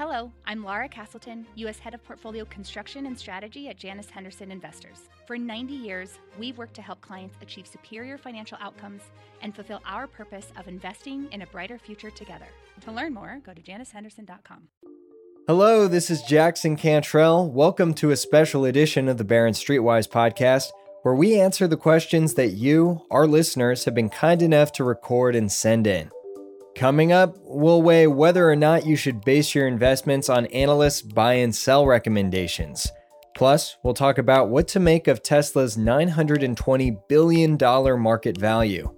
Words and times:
Hello, 0.00 0.32
I'm 0.46 0.64
Laura 0.64 0.88
Castleton, 0.88 1.46
U.S. 1.56 1.78
Head 1.78 1.92
of 1.92 2.02
Portfolio 2.02 2.46
Construction 2.46 3.04
and 3.04 3.18
Strategy 3.18 3.68
at 3.68 3.76
Janus 3.76 4.08
Henderson 4.08 4.50
Investors. 4.50 5.10
For 5.26 5.36
90 5.36 5.74
years, 5.74 6.18
we've 6.38 6.56
worked 6.56 6.72
to 6.76 6.80
help 6.80 7.02
clients 7.02 7.36
achieve 7.42 7.66
superior 7.66 8.16
financial 8.16 8.56
outcomes 8.62 9.02
and 9.42 9.54
fulfill 9.54 9.82
our 9.84 10.06
purpose 10.06 10.52
of 10.56 10.68
investing 10.68 11.28
in 11.32 11.42
a 11.42 11.46
brighter 11.48 11.76
future 11.76 12.08
together. 12.08 12.46
To 12.80 12.92
learn 12.92 13.12
more, 13.12 13.42
go 13.44 13.52
to 13.52 13.60
janushenderson.com. 13.60 14.68
Hello, 15.46 15.86
this 15.86 16.08
is 16.08 16.22
Jackson 16.22 16.76
Cantrell. 16.76 17.50
Welcome 17.50 17.92
to 17.96 18.10
a 18.10 18.16
special 18.16 18.64
edition 18.64 19.06
of 19.06 19.18
the 19.18 19.24
Barron 19.24 19.52
Streetwise 19.52 20.08
podcast, 20.08 20.70
where 21.02 21.14
we 21.14 21.38
answer 21.38 21.68
the 21.68 21.76
questions 21.76 22.32
that 22.36 22.52
you, 22.52 23.04
our 23.10 23.26
listeners, 23.26 23.84
have 23.84 23.94
been 23.94 24.08
kind 24.08 24.40
enough 24.40 24.72
to 24.72 24.82
record 24.82 25.36
and 25.36 25.52
send 25.52 25.86
in. 25.86 26.10
Coming 26.76 27.12
up, 27.12 27.36
we'll 27.42 27.82
weigh 27.82 28.06
whether 28.06 28.48
or 28.48 28.56
not 28.56 28.86
you 28.86 28.96
should 28.96 29.24
base 29.24 29.54
your 29.54 29.66
investments 29.66 30.28
on 30.28 30.46
analysts' 30.46 31.02
buy 31.02 31.34
and 31.34 31.54
sell 31.54 31.86
recommendations. 31.86 32.90
Plus, 33.36 33.76
we'll 33.82 33.94
talk 33.94 34.18
about 34.18 34.48
what 34.48 34.68
to 34.68 34.80
make 34.80 35.08
of 35.08 35.22
Tesla's 35.22 35.76
$920 35.76 36.96
billion 37.08 37.58
market 38.00 38.38
value. 38.38 38.94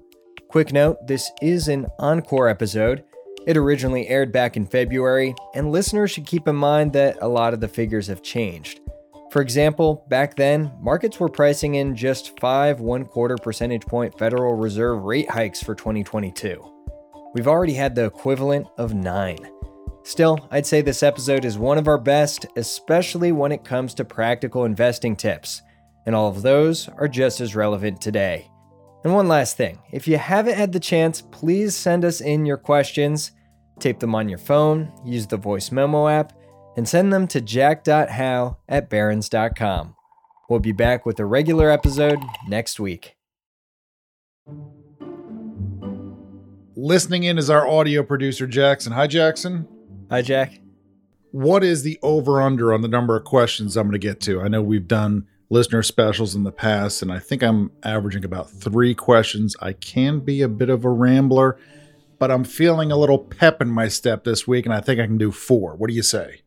Quick 0.48 0.73
note 0.73 1.07
this 1.07 1.31
is 1.41 1.69
an 1.69 1.87
encore 1.98 2.48
episode. 2.48 3.05
It 3.47 3.57
originally 3.57 4.07
aired 4.09 4.33
back 4.33 4.57
in 4.57 4.67
February, 4.67 5.34
and 5.55 5.73
listeners 5.73 6.11
should 6.11 6.27
keep 6.27 6.47
in 6.47 6.57
mind 6.57 6.93
that 6.93 7.19
a 7.20 7.29
lot 7.29 7.55
of 7.55 7.61
the 7.61 7.69
figures 7.69 8.07
have 8.07 8.23
changed. 8.23 8.81
For 9.33 9.41
example, 9.41 10.05
back 10.09 10.37
then, 10.37 10.70
markets 10.81 11.19
were 11.19 11.29
pricing 11.29 11.77
in 11.77 11.97
just 11.97 12.39
five 12.39 12.81
one 12.81 13.07
quarter 13.07 13.37
percentage 13.37 13.87
point 13.87 14.17
Federal 14.19 14.55
Reserve 14.55 15.03
rate 15.03 15.31
hikes 15.31 15.62
for 15.62 15.75
2022. 15.75 16.72
We've 17.35 17.49
already 17.49 17.75
had 17.75 17.95
the 17.95 18.05
equivalent 18.05 18.67
of 18.79 18.95
nine. 18.95 19.39
Still, 20.05 20.39
I'd 20.51 20.67
say 20.67 20.83
this 20.83 21.03
episode 21.03 21.45
is 21.45 21.57
one 21.59 21.79
of 21.79 21.89
our 21.89 21.99
best, 21.99 22.47
especially 22.57 23.33
when 23.33 23.53
it 23.53 23.65
comes 23.65 23.95
to 23.95 24.05
practical 24.05 24.65
investing 24.65 25.15
tips, 25.15 25.62
and 26.06 26.15
all 26.15 26.29
of 26.29 26.43
those 26.43 26.89
are 26.89 27.09
just 27.09 27.41
as 27.41 27.55
relevant 27.55 28.01
today. 28.01 28.51
And 29.05 29.15
one 29.15 29.29
last 29.29 29.56
thing 29.56 29.79
if 29.93 30.06
you 30.06 30.19
haven't 30.19 30.56
had 30.56 30.73
the 30.73 30.81
chance, 30.81 31.23
please 31.23 31.77
send 31.77 32.05
us 32.05 32.21
in 32.21 32.47
your 32.47 32.56
questions. 32.56 33.33
Tape 33.78 34.01
them 34.01 34.15
on 34.15 34.28
your 34.28 34.39
phone, 34.39 34.93
use 35.05 35.27
the 35.27 35.37
voice 35.37 35.73
memo 35.73 36.09
app, 36.09 36.33
and 36.77 36.89
send 36.89 37.12
them 37.12 37.27
to 37.28 37.41
jack.hough 37.41 38.56
at 38.69 38.91
barrons.com. 38.91 39.95
We'll 40.49 40.61
be 40.61 40.73
back 40.73 41.06
with 41.06 41.19
a 41.19 41.25
regular 41.25 41.71
episode 41.71 42.19
next 42.49 42.78
week. 42.78 43.17
Listening 46.84 47.22
in 47.22 47.38
is 47.38 47.48
our 47.48 47.64
audio 47.64 48.02
producer, 48.02 48.44
Jackson. 48.44 48.92
Hi, 48.92 49.06
Jackson. 49.06 49.69
Hi, 50.11 50.20
Jack. 50.20 50.58
What 51.30 51.62
is 51.62 51.84
the 51.84 51.97
over 52.02 52.42
under 52.42 52.72
on 52.72 52.80
the 52.80 52.88
number 52.88 53.14
of 53.14 53.22
questions 53.22 53.77
I'm 53.77 53.86
going 53.86 53.92
to 53.92 54.00
get 54.00 54.19
to? 54.22 54.41
I 54.41 54.48
know 54.48 54.62
we've 54.62 54.88
done 54.88 55.28
listener 55.48 55.84
specials 55.84 56.34
in 56.34 56.42
the 56.42 56.50
past, 56.50 57.00
and 57.00 57.12
I 57.12 57.20
think 57.20 57.41
I'm 57.41 57.70
averaging 57.84 58.25
about 58.25 58.50
three 58.50 58.97
questions. 58.97 59.55
I 59.62 59.75
can 59.75 60.19
be 60.19 60.42
a 60.42 60.48
bit 60.48 60.70
of 60.70 60.84
a 60.84 60.91
rambler, 60.91 61.56
but 62.19 62.33
I'm 62.33 62.42
feeling 62.42 62.91
a 62.91 62.97
little 62.97 63.19
pep 63.19 63.62
in 63.62 63.69
my 63.69 63.86
step 63.86 64.25
this 64.25 64.48
week, 64.48 64.66
and 64.66 64.75
I 64.75 64.80
think 64.80 64.98
I 64.98 65.06
can 65.06 65.19
do 65.19 65.30
four. 65.30 65.77
What 65.77 65.86
do 65.86 65.94
you 65.94 66.03
say? 66.03 66.42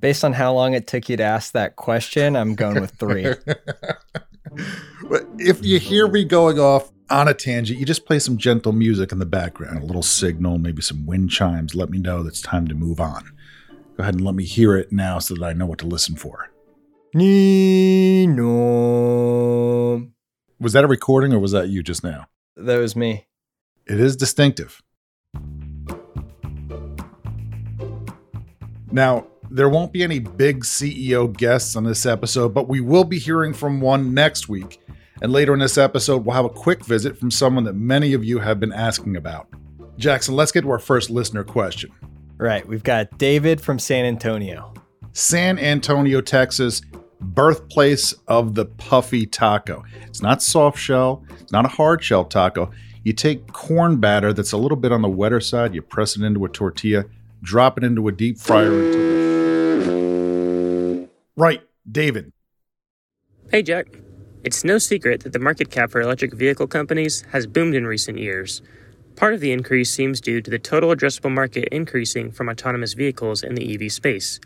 Based 0.00 0.24
on 0.24 0.32
how 0.32 0.54
long 0.54 0.72
it 0.72 0.86
took 0.86 1.10
you 1.10 1.18
to 1.18 1.24
ask 1.24 1.52
that 1.52 1.76
question, 1.76 2.36
I'm 2.36 2.54
going 2.54 2.80
with 2.80 2.92
three. 2.92 3.26
if 5.38 5.62
you 5.62 5.78
hear 5.78 6.08
me 6.08 6.24
going 6.24 6.58
off 6.58 6.91
on 7.12 7.28
a 7.28 7.34
tangent, 7.34 7.78
you 7.78 7.86
just 7.86 8.06
play 8.06 8.18
some 8.18 8.38
gentle 8.38 8.72
music 8.72 9.12
in 9.12 9.18
the 9.18 9.26
background, 9.26 9.82
a 9.82 9.86
little 9.86 10.02
signal, 10.02 10.58
maybe 10.58 10.80
some 10.82 11.06
wind 11.06 11.30
chimes. 11.30 11.74
Let 11.74 11.90
me 11.90 11.98
know 11.98 12.22
that 12.22 12.30
it's 12.30 12.40
time 12.40 12.66
to 12.68 12.74
move 12.74 13.00
on. 13.00 13.24
Go 13.96 14.02
ahead 14.02 14.14
and 14.14 14.24
let 14.24 14.34
me 14.34 14.44
hear 14.44 14.76
it 14.76 14.90
now 14.90 15.18
so 15.18 15.34
that 15.34 15.44
I 15.44 15.52
know 15.52 15.66
what 15.66 15.78
to 15.80 15.86
listen 15.86 16.16
for. 16.16 16.50
Nino. 17.14 18.40
Was 20.58 20.72
that 20.72 20.84
a 20.84 20.86
recording 20.86 21.34
or 21.34 21.38
was 21.38 21.52
that 21.52 21.68
you 21.68 21.82
just 21.82 22.02
now? 22.02 22.26
That 22.56 22.78
was 22.78 22.96
me. 22.96 23.26
It 23.86 24.00
is 24.00 24.16
distinctive. 24.16 24.80
Now, 28.90 29.26
there 29.50 29.68
won't 29.68 29.92
be 29.92 30.02
any 30.02 30.18
big 30.18 30.64
CEO 30.64 31.30
guests 31.36 31.76
on 31.76 31.84
this 31.84 32.06
episode, 32.06 32.54
but 32.54 32.68
we 32.68 32.80
will 32.80 33.04
be 33.04 33.18
hearing 33.18 33.52
from 33.52 33.80
one 33.80 34.14
next 34.14 34.48
week. 34.48 34.80
And 35.22 35.32
later 35.32 35.54
in 35.54 35.60
this 35.60 35.78
episode, 35.78 36.26
we'll 36.26 36.34
have 36.34 36.44
a 36.44 36.50
quick 36.50 36.84
visit 36.84 37.16
from 37.16 37.30
someone 37.30 37.62
that 37.64 37.74
many 37.74 38.12
of 38.12 38.24
you 38.24 38.40
have 38.40 38.58
been 38.58 38.72
asking 38.72 39.14
about. 39.16 39.46
Jackson, 39.96 40.34
let's 40.34 40.50
get 40.50 40.62
to 40.62 40.70
our 40.70 40.80
first 40.80 41.10
listener 41.10 41.44
question. 41.44 41.92
Right, 42.38 42.66
we've 42.66 42.82
got 42.82 43.18
David 43.18 43.60
from 43.60 43.78
San 43.78 44.04
Antonio. 44.04 44.74
San 45.12 45.60
Antonio, 45.60 46.20
Texas, 46.20 46.82
birthplace 47.20 48.14
of 48.26 48.56
the 48.56 48.64
puffy 48.64 49.24
taco. 49.24 49.84
It's 50.08 50.22
not 50.22 50.42
soft 50.42 50.76
shell, 50.76 51.24
it's 51.38 51.52
not 51.52 51.64
a 51.66 51.68
hard 51.68 52.02
shell 52.02 52.24
taco. 52.24 52.72
You 53.04 53.12
take 53.12 53.52
corn 53.52 53.98
batter 54.00 54.32
that's 54.32 54.50
a 54.50 54.56
little 54.56 54.76
bit 54.76 54.90
on 54.90 55.02
the 55.02 55.08
wetter 55.08 55.40
side, 55.40 55.72
you 55.72 55.82
press 55.82 56.16
it 56.16 56.24
into 56.24 56.44
a 56.44 56.48
tortilla, 56.48 57.04
drop 57.42 57.78
it 57.78 57.84
into 57.84 58.08
a 58.08 58.12
deep 58.12 58.38
fryer. 58.38 58.72
Into 58.72 58.98
it. 61.02 61.10
Right, 61.36 61.62
David. 61.88 62.32
Hey, 63.52 63.62
Jack. 63.62 63.86
It's 64.44 64.64
no 64.64 64.78
secret 64.78 65.20
that 65.20 65.32
the 65.32 65.38
market 65.38 65.70
cap 65.70 65.92
for 65.92 66.00
electric 66.00 66.34
vehicle 66.34 66.66
companies 66.66 67.22
has 67.30 67.46
boomed 67.46 67.76
in 67.76 67.86
recent 67.86 68.18
years. 68.18 68.60
Part 69.14 69.34
of 69.34 69.40
the 69.40 69.52
increase 69.52 69.92
seems 69.92 70.20
due 70.20 70.40
to 70.40 70.50
the 70.50 70.58
total 70.58 70.90
addressable 70.90 71.30
market 71.30 71.68
increasing 71.70 72.32
from 72.32 72.48
autonomous 72.48 72.94
vehicles 72.94 73.44
in 73.44 73.54
the 73.54 73.72
EV 73.72 73.92
space. 73.92 74.40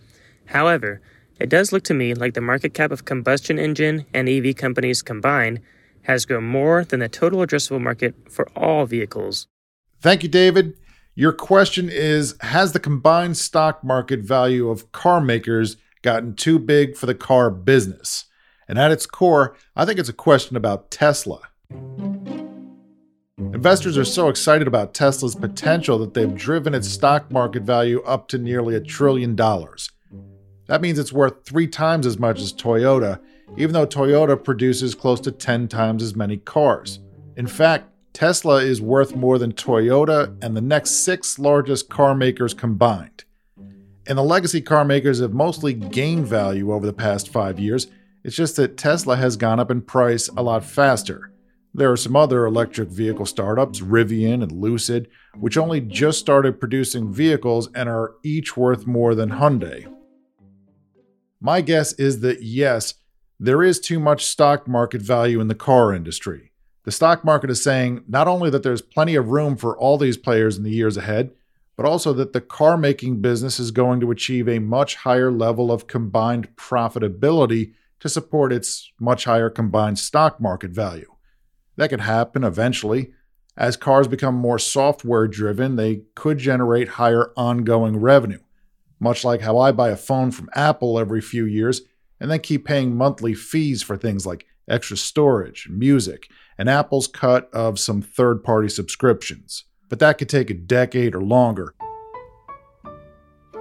However, 0.46 1.00
it 1.40 1.48
does 1.48 1.72
look 1.72 1.82
to 1.84 1.94
me 1.94 2.12
like 2.12 2.34
the 2.34 2.42
market 2.42 2.74
cap 2.74 2.90
of 2.90 3.06
combustion 3.06 3.58
engine 3.58 4.04
and 4.12 4.28
EV 4.28 4.54
companies 4.54 5.00
combined 5.00 5.60
has 6.02 6.26
grown 6.26 6.44
more 6.44 6.84
than 6.84 7.00
the 7.00 7.08
total 7.08 7.40
addressable 7.40 7.80
market 7.80 8.14
for 8.30 8.48
all 8.54 8.84
vehicles. 8.84 9.46
Thank 10.02 10.22
you, 10.22 10.28
David. 10.28 10.74
Your 11.14 11.32
question 11.32 11.88
is 11.88 12.36
Has 12.42 12.72
the 12.72 12.80
combined 12.80 13.38
stock 13.38 13.82
market 13.82 14.20
value 14.20 14.68
of 14.68 14.92
car 14.92 15.22
makers 15.22 15.78
gotten 16.02 16.34
too 16.34 16.58
big 16.58 16.98
for 16.98 17.06
the 17.06 17.14
car 17.14 17.50
business? 17.50 18.26
And 18.68 18.78
at 18.78 18.90
its 18.90 19.06
core, 19.06 19.56
I 19.74 19.84
think 19.84 19.98
it's 19.98 20.08
a 20.08 20.14
question 20.14 20.56
about 20.56 20.90
Tesla. 20.90 21.40
Investors 23.38 23.96
are 23.96 24.04
so 24.04 24.28
excited 24.28 24.66
about 24.66 24.94
Tesla's 24.94 25.34
potential 25.34 25.98
that 25.98 26.14
they've 26.14 26.34
driven 26.34 26.74
its 26.74 26.88
stock 26.88 27.30
market 27.30 27.62
value 27.62 28.02
up 28.02 28.28
to 28.28 28.38
nearly 28.38 28.74
a 28.74 28.80
trillion 28.80 29.36
dollars. 29.36 29.90
That 30.66 30.80
means 30.80 30.98
it's 30.98 31.12
worth 31.12 31.44
three 31.44 31.68
times 31.68 32.06
as 32.06 32.18
much 32.18 32.40
as 32.40 32.52
Toyota, 32.52 33.20
even 33.56 33.72
though 33.72 33.86
Toyota 33.86 34.42
produces 34.42 34.94
close 34.94 35.20
to 35.20 35.30
10 35.30 35.68
times 35.68 36.02
as 36.02 36.16
many 36.16 36.38
cars. 36.38 36.98
In 37.36 37.46
fact, 37.46 37.88
Tesla 38.12 38.62
is 38.62 38.80
worth 38.80 39.14
more 39.14 39.38
than 39.38 39.52
Toyota 39.52 40.36
and 40.42 40.56
the 40.56 40.60
next 40.60 41.04
six 41.04 41.38
largest 41.38 41.88
car 41.88 42.14
makers 42.14 42.54
combined. 42.54 43.24
And 44.08 44.18
the 44.18 44.22
legacy 44.22 44.60
car 44.60 44.84
makers 44.84 45.20
have 45.20 45.34
mostly 45.34 45.74
gained 45.74 46.26
value 46.26 46.72
over 46.72 46.86
the 46.86 46.92
past 46.92 47.28
five 47.28 47.60
years 47.60 47.88
it's 48.26 48.34
just 48.34 48.56
that 48.56 48.76
Tesla 48.76 49.14
has 49.14 49.36
gone 49.36 49.60
up 49.60 49.70
in 49.70 49.80
price 49.80 50.28
a 50.36 50.42
lot 50.42 50.64
faster. 50.64 51.30
There 51.72 51.92
are 51.92 51.96
some 51.96 52.16
other 52.16 52.44
electric 52.44 52.88
vehicle 52.88 53.24
startups, 53.24 53.78
Rivian 53.78 54.42
and 54.42 54.50
Lucid, 54.50 55.06
which 55.36 55.56
only 55.56 55.80
just 55.80 56.18
started 56.18 56.58
producing 56.58 57.12
vehicles 57.12 57.68
and 57.72 57.88
are 57.88 58.14
each 58.24 58.56
worth 58.56 58.84
more 58.84 59.14
than 59.14 59.30
Hyundai. 59.30 59.86
My 61.40 61.60
guess 61.60 61.92
is 61.92 62.18
that 62.22 62.42
yes, 62.42 62.94
there 63.38 63.62
is 63.62 63.78
too 63.78 64.00
much 64.00 64.26
stock 64.26 64.66
market 64.66 65.02
value 65.02 65.40
in 65.40 65.46
the 65.46 65.54
car 65.54 65.94
industry. 65.94 66.50
The 66.82 66.90
stock 66.90 67.24
market 67.24 67.48
is 67.48 67.62
saying 67.62 68.02
not 68.08 68.26
only 68.26 68.50
that 68.50 68.64
there's 68.64 68.82
plenty 68.82 69.14
of 69.14 69.28
room 69.28 69.56
for 69.56 69.78
all 69.78 69.98
these 69.98 70.16
players 70.16 70.56
in 70.56 70.64
the 70.64 70.70
years 70.70 70.96
ahead, 70.96 71.30
but 71.76 71.86
also 71.86 72.12
that 72.14 72.32
the 72.32 72.40
car 72.40 72.76
making 72.76 73.20
business 73.20 73.60
is 73.60 73.70
going 73.70 74.00
to 74.00 74.10
achieve 74.10 74.48
a 74.48 74.58
much 74.58 74.96
higher 74.96 75.30
level 75.30 75.70
of 75.70 75.86
combined 75.86 76.48
profitability 76.56 77.74
to 78.00 78.08
support 78.08 78.52
its 78.52 78.92
much 79.00 79.24
higher 79.24 79.50
combined 79.50 79.98
stock 79.98 80.40
market 80.40 80.70
value. 80.70 81.12
That 81.76 81.90
could 81.90 82.02
happen 82.02 82.44
eventually. 82.44 83.12
As 83.56 83.76
cars 83.76 84.06
become 84.06 84.34
more 84.34 84.58
software 84.58 85.26
driven, 85.26 85.76
they 85.76 86.02
could 86.14 86.38
generate 86.38 86.88
higher 86.88 87.32
ongoing 87.36 87.96
revenue, 87.98 88.40
much 89.00 89.24
like 89.24 89.40
how 89.40 89.58
I 89.58 89.72
buy 89.72 89.88
a 89.88 89.96
phone 89.96 90.30
from 90.30 90.50
Apple 90.54 90.98
every 90.98 91.20
few 91.20 91.46
years 91.46 91.82
and 92.20 92.30
then 92.30 92.40
keep 92.40 92.64
paying 92.64 92.96
monthly 92.96 93.34
fees 93.34 93.82
for 93.82 93.96
things 93.96 94.26
like 94.26 94.46
extra 94.68 94.96
storage, 94.96 95.68
music, 95.70 96.28
and 96.58 96.68
Apple's 96.68 97.06
cut 97.06 97.52
of 97.52 97.78
some 97.78 98.02
third 98.02 98.42
party 98.42 98.68
subscriptions. 98.68 99.64
But 99.88 100.00
that 100.00 100.18
could 100.18 100.28
take 100.28 100.50
a 100.50 100.54
decade 100.54 101.14
or 101.14 101.22
longer. 101.22 101.74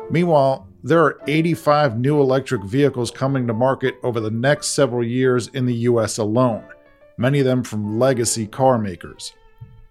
Meanwhile, 0.10 0.65
there 0.86 1.04
are 1.04 1.20
85 1.26 1.98
new 1.98 2.22
electric 2.22 2.64
vehicles 2.64 3.10
coming 3.10 3.48
to 3.48 3.54
market 3.56 3.96
over 4.04 4.20
the 4.20 4.30
next 4.30 4.76
several 4.76 5.04
years 5.04 5.48
in 5.48 5.66
the 5.66 5.74
US 5.74 6.20
alone, 6.20 6.64
many 7.18 7.40
of 7.40 7.46
them 7.46 7.64
from 7.64 7.98
legacy 7.98 8.46
car 8.46 8.78
makers. 8.78 9.34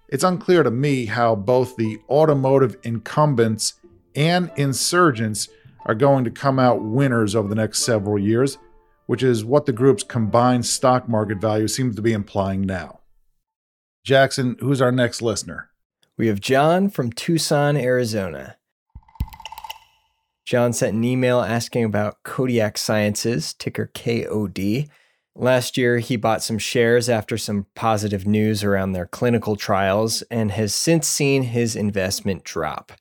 It's 0.08 0.22
unclear 0.22 0.62
to 0.62 0.70
me 0.70 1.06
how 1.06 1.34
both 1.34 1.74
the 1.74 1.98
automotive 2.08 2.76
incumbents 2.84 3.74
and 4.14 4.52
insurgents 4.54 5.48
are 5.84 5.96
going 5.96 6.22
to 6.26 6.30
come 6.30 6.60
out 6.60 6.80
winners 6.80 7.34
over 7.34 7.48
the 7.48 7.56
next 7.56 7.80
several 7.80 8.16
years, 8.16 8.58
which 9.06 9.24
is 9.24 9.44
what 9.44 9.66
the 9.66 9.72
group's 9.72 10.04
combined 10.04 10.64
stock 10.64 11.08
market 11.08 11.40
value 11.40 11.66
seems 11.66 11.96
to 11.96 12.02
be 12.02 12.12
implying 12.12 12.62
now. 12.62 13.00
Jackson, 14.04 14.56
who's 14.60 14.80
our 14.80 14.92
next 14.92 15.22
listener? 15.22 15.70
We 16.16 16.28
have 16.28 16.38
John 16.38 16.88
from 16.88 17.12
Tucson, 17.12 17.76
Arizona. 17.76 18.58
John 20.44 20.74
sent 20.74 20.94
an 20.94 21.04
email 21.04 21.40
asking 21.40 21.84
about 21.84 22.22
Kodiak 22.22 22.76
Sciences, 22.76 23.54
ticker 23.54 23.90
KOD. 23.94 24.88
Last 25.34 25.76
year, 25.76 25.98
he 25.98 26.16
bought 26.16 26.42
some 26.42 26.58
shares 26.58 27.08
after 27.08 27.38
some 27.38 27.66
positive 27.74 28.26
news 28.26 28.62
around 28.62 28.92
their 28.92 29.06
clinical 29.06 29.56
trials 29.56 30.22
and 30.30 30.52
has 30.52 30.74
since 30.74 31.08
seen 31.08 31.44
his 31.44 31.74
investment 31.74 32.44
drop. 32.44 32.92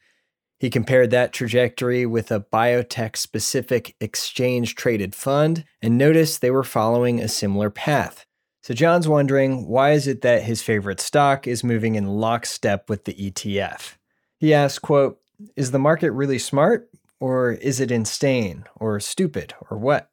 He 0.58 0.70
compared 0.70 1.12
that 1.12 1.34
trajectory 1.34 2.06
with 2.06 2.32
a 2.32 2.40
biotech 2.40 3.18
specific 3.18 3.96
exchange 4.00 4.76
traded 4.76 5.14
fund 5.14 5.66
and 5.82 5.98
noticed 5.98 6.40
they 6.40 6.50
were 6.52 6.64
following 6.64 7.20
a 7.20 7.28
similar 7.28 7.70
path. 7.70 8.26
So 8.62 8.74
John's 8.74 9.10
wondering 9.10 9.68
why 9.68 9.92
is 9.92 10.08
it 10.08 10.22
that 10.22 10.44
his 10.44 10.62
favorite 10.62 11.02
stock 11.02 11.46
is 11.46 11.66
moving 11.66 11.96
in 11.96 12.08
lockstep 12.08 12.90
with 12.90 13.04
the 13.04 13.14
ETF? 13.14 13.98
He 14.40 14.54
asks, 14.54 14.80
quote, 14.80 15.20
"Is 15.58 15.72
the 15.72 15.80
market 15.80 16.12
really 16.14 16.40
smart 16.40 16.90
or 17.24 17.54
is 17.54 17.80
it 17.80 17.90
insane 17.90 18.66
or 18.76 19.00
stupid 19.00 19.54
or 19.70 19.78
what?" 19.78 20.10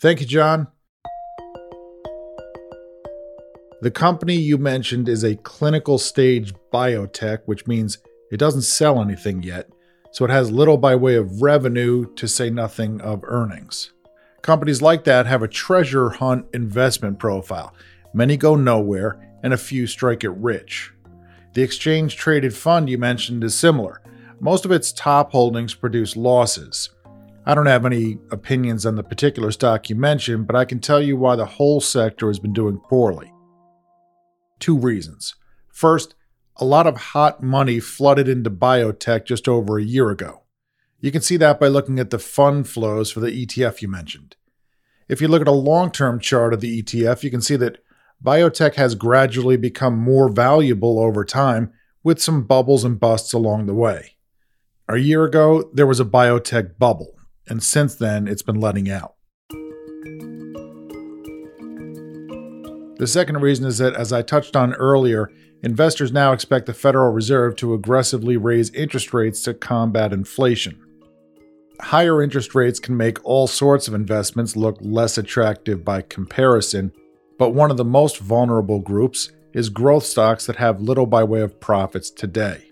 Thank 0.00 0.20
you, 0.20 0.26
John. 0.26 0.66
The 3.80 3.92
company 3.92 4.34
you 4.34 4.58
mentioned 4.58 5.08
is 5.08 5.22
a 5.22 5.36
clinical 5.36 5.98
stage 5.98 6.52
biotech, 6.72 7.42
which 7.46 7.68
means 7.68 7.98
it 8.32 8.38
doesn't 8.38 8.62
sell 8.62 9.00
anything 9.00 9.44
yet, 9.44 9.68
so 10.10 10.24
it 10.24 10.32
has 10.32 10.50
little 10.50 10.78
by 10.78 10.96
way 10.96 11.14
of 11.14 11.42
revenue 11.42 12.12
to 12.16 12.26
say 12.26 12.50
nothing 12.50 13.00
of 13.00 13.22
earnings. 13.22 13.92
Companies 14.42 14.82
like 14.82 15.04
that 15.04 15.26
have 15.26 15.44
a 15.44 15.48
treasure 15.48 16.10
hunt 16.10 16.46
investment 16.52 17.20
profile. 17.20 17.72
Many 18.12 18.36
go 18.36 18.56
nowhere, 18.56 19.16
and 19.44 19.52
a 19.52 19.56
few 19.56 19.86
strike 19.86 20.24
it 20.24 20.30
rich. 20.30 20.92
The 21.54 21.62
exchange 21.62 22.16
traded 22.16 22.54
fund 22.54 22.90
you 22.90 22.98
mentioned 22.98 23.44
is 23.44 23.54
similar. 23.54 24.02
Most 24.44 24.64
of 24.64 24.72
its 24.72 24.92
top 24.92 25.30
holdings 25.30 25.72
produce 25.72 26.16
losses. 26.16 26.90
I 27.46 27.54
don't 27.54 27.66
have 27.66 27.86
any 27.86 28.18
opinions 28.32 28.84
on 28.84 28.96
the 28.96 29.04
particular 29.04 29.52
stock 29.52 29.88
you 29.88 29.94
mentioned, 29.94 30.48
but 30.48 30.56
I 30.56 30.64
can 30.64 30.80
tell 30.80 31.00
you 31.00 31.16
why 31.16 31.36
the 31.36 31.46
whole 31.46 31.80
sector 31.80 32.26
has 32.26 32.40
been 32.40 32.52
doing 32.52 32.80
poorly. 32.80 33.32
Two 34.58 34.76
reasons. 34.76 35.36
First, 35.68 36.16
a 36.56 36.64
lot 36.64 36.88
of 36.88 36.96
hot 36.96 37.40
money 37.40 37.78
flooded 37.78 38.28
into 38.28 38.50
biotech 38.50 39.26
just 39.26 39.46
over 39.46 39.78
a 39.78 39.84
year 39.84 40.10
ago. 40.10 40.42
You 40.98 41.12
can 41.12 41.22
see 41.22 41.36
that 41.36 41.60
by 41.60 41.68
looking 41.68 42.00
at 42.00 42.10
the 42.10 42.18
fund 42.18 42.68
flows 42.68 43.12
for 43.12 43.20
the 43.20 43.46
ETF 43.46 43.80
you 43.80 43.86
mentioned. 43.86 44.34
If 45.08 45.20
you 45.20 45.28
look 45.28 45.42
at 45.42 45.46
a 45.46 45.52
long 45.52 45.92
term 45.92 46.18
chart 46.18 46.52
of 46.52 46.60
the 46.60 46.82
ETF, 46.82 47.22
you 47.22 47.30
can 47.30 47.42
see 47.42 47.54
that 47.58 47.78
biotech 48.20 48.74
has 48.74 48.96
gradually 48.96 49.56
become 49.56 49.96
more 49.96 50.28
valuable 50.28 50.98
over 50.98 51.24
time, 51.24 51.72
with 52.02 52.20
some 52.20 52.42
bubbles 52.42 52.82
and 52.82 52.98
busts 52.98 53.32
along 53.32 53.66
the 53.66 53.74
way. 53.74 54.16
A 54.92 54.98
year 54.98 55.24
ago, 55.24 55.70
there 55.72 55.86
was 55.86 56.00
a 56.00 56.04
biotech 56.04 56.78
bubble, 56.78 57.18
and 57.48 57.62
since 57.62 57.94
then, 57.94 58.28
it's 58.28 58.42
been 58.42 58.60
letting 58.60 58.90
out. 58.90 59.14
The 62.98 63.06
second 63.06 63.40
reason 63.40 63.66
is 63.66 63.78
that, 63.78 63.94
as 63.94 64.12
I 64.12 64.22
touched 64.22 64.54
on 64.54 64.74
earlier, 64.74 65.30
investors 65.62 66.12
now 66.12 66.32
expect 66.32 66.66
the 66.66 66.74
Federal 66.74 67.10
Reserve 67.10 67.56
to 67.56 67.74
aggressively 67.74 68.36
raise 68.36 68.70
interest 68.74 69.12
rates 69.14 69.42
to 69.44 69.54
combat 69.54 70.12
inflation 70.12 70.78
higher 71.82 72.22
interest 72.22 72.54
rates 72.54 72.78
can 72.78 72.96
make 72.96 73.22
all 73.24 73.46
sorts 73.46 73.88
of 73.88 73.94
investments 73.94 74.56
look 74.56 74.78
less 74.80 75.18
attractive 75.18 75.84
by 75.84 76.00
comparison, 76.00 76.92
but 77.38 77.50
one 77.50 77.70
of 77.70 77.76
the 77.76 77.84
most 77.84 78.18
vulnerable 78.18 78.78
groups 78.78 79.32
is 79.52 79.68
growth 79.68 80.04
stocks 80.04 80.46
that 80.46 80.56
have 80.56 80.80
little 80.80 81.06
by 81.06 81.24
way 81.24 81.40
of 81.40 81.60
profits 81.60 82.10
today. 82.10 82.71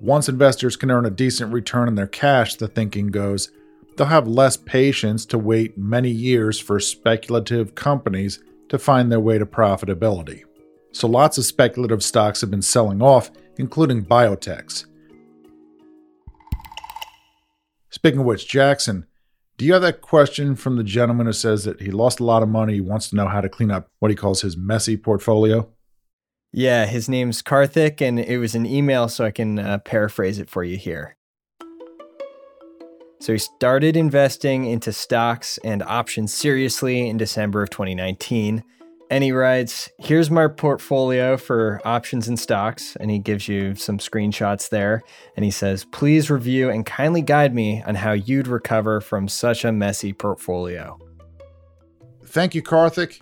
Once 0.00 0.30
investors 0.30 0.76
can 0.76 0.90
earn 0.90 1.04
a 1.04 1.10
decent 1.10 1.52
return 1.52 1.86
on 1.86 1.94
their 1.94 2.06
cash, 2.06 2.54
the 2.54 2.66
thinking 2.66 3.08
goes, 3.08 3.50
they'll 3.96 4.06
have 4.06 4.26
less 4.26 4.56
patience 4.56 5.26
to 5.26 5.36
wait 5.36 5.76
many 5.76 6.08
years 6.08 6.58
for 6.58 6.80
speculative 6.80 7.74
companies 7.74 8.42
to 8.70 8.78
find 8.78 9.12
their 9.12 9.20
way 9.20 9.36
to 9.36 9.44
profitability. 9.44 10.42
So 10.92 11.06
lots 11.06 11.36
of 11.36 11.44
speculative 11.44 12.02
stocks 12.02 12.40
have 12.40 12.50
been 12.50 12.62
selling 12.62 13.02
off, 13.02 13.30
including 13.58 14.06
biotechs. 14.06 14.86
Speaking 17.90 18.20
of 18.20 18.26
which, 18.26 18.48
Jackson, 18.48 19.04
do 19.58 19.66
you 19.66 19.74
have 19.74 19.82
that 19.82 20.00
question 20.00 20.56
from 20.56 20.76
the 20.76 20.84
gentleman 20.84 21.26
who 21.26 21.34
says 21.34 21.64
that 21.64 21.82
he 21.82 21.90
lost 21.90 22.20
a 22.20 22.24
lot 22.24 22.42
of 22.42 22.48
money, 22.48 22.74
he 22.74 22.80
wants 22.80 23.10
to 23.10 23.16
know 23.16 23.28
how 23.28 23.42
to 23.42 23.50
clean 23.50 23.70
up 23.70 23.88
what 23.98 24.10
he 24.10 24.16
calls 24.16 24.40
his 24.40 24.56
messy 24.56 24.96
portfolio? 24.96 25.68
Yeah, 26.52 26.86
his 26.86 27.08
name's 27.08 27.42
Karthik, 27.42 28.00
and 28.00 28.18
it 28.18 28.38
was 28.38 28.54
an 28.54 28.66
email, 28.66 29.08
so 29.08 29.24
I 29.24 29.30
can 29.30 29.58
uh, 29.58 29.78
paraphrase 29.78 30.38
it 30.38 30.50
for 30.50 30.64
you 30.64 30.76
here. 30.76 31.16
So 33.20 33.32
he 33.32 33.38
started 33.38 33.96
investing 33.96 34.64
into 34.64 34.92
stocks 34.92 35.58
and 35.62 35.82
options 35.82 36.32
seriously 36.32 37.08
in 37.08 37.18
December 37.18 37.62
of 37.62 37.70
2019 37.70 38.64
and 39.10 39.24
he 39.24 39.32
writes, 39.32 39.90
Here's 39.98 40.30
my 40.30 40.46
portfolio 40.46 41.36
for 41.36 41.80
options 41.84 42.28
and 42.28 42.38
stocks. 42.38 42.96
And 42.96 43.10
he 43.10 43.18
gives 43.18 43.48
you 43.48 43.74
some 43.74 43.98
screenshots 43.98 44.70
there. 44.70 45.02
And 45.34 45.44
he 45.44 45.50
says, 45.50 45.84
Please 45.84 46.30
review 46.30 46.70
and 46.70 46.86
kindly 46.86 47.20
guide 47.20 47.52
me 47.52 47.82
on 47.82 47.96
how 47.96 48.12
you'd 48.12 48.46
recover 48.46 49.00
from 49.00 49.26
such 49.26 49.64
a 49.64 49.72
messy 49.72 50.12
portfolio. 50.12 50.96
Thank 52.24 52.54
you, 52.54 52.62
Karthik. 52.62 53.20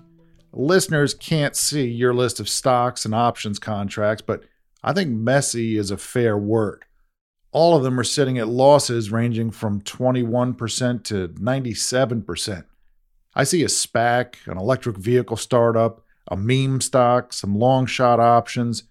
Listeners 0.53 1.15
can't 1.15 1.55
see 1.55 1.87
your 1.87 2.15
list 2.15 2.41
of 2.41 2.49
stocks 2.49 3.05
and 3.05 3.15
options 3.15 3.59
contracts, 3.59 4.23
but 4.23 4.45
I 4.83 4.93
think 4.93 5.11
messy 5.11 5.77
is 5.77 5.91
a 5.91 5.99
fair 5.99 6.39
word. 6.39 6.85
All 7.51 7.77
of 7.77 7.83
them 7.83 7.99
are 7.99 8.05
sitting 8.05 8.39
at 8.39 8.49
losses 8.49 9.11
ranging 9.11 9.51
from 9.51 9.81
21% 9.83 11.05
to 11.05 11.29
97%. 11.29 12.65
I 13.35 13.45
see 13.45 13.63
a 13.63 13.69
SPAC, 13.69 14.47
an 14.47 14.59
electric 14.59 14.97
vehicle 14.97 15.37
startup, 15.37 16.05
a 16.31 16.37
meme 16.37 16.81
stock, 16.81 17.33
some 17.33 17.55
long 17.55 17.87
shot 17.87 18.21
options. 18.21 18.85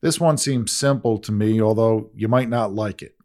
This 0.00 0.20
one 0.20 0.38
seems 0.38 0.72
simple 0.72 1.18
to 1.18 1.32
me, 1.32 1.60
although 1.60 2.10
you 2.14 2.28
might 2.28 2.48
not 2.48 2.74
like 2.74 3.02
it. 3.02 3.16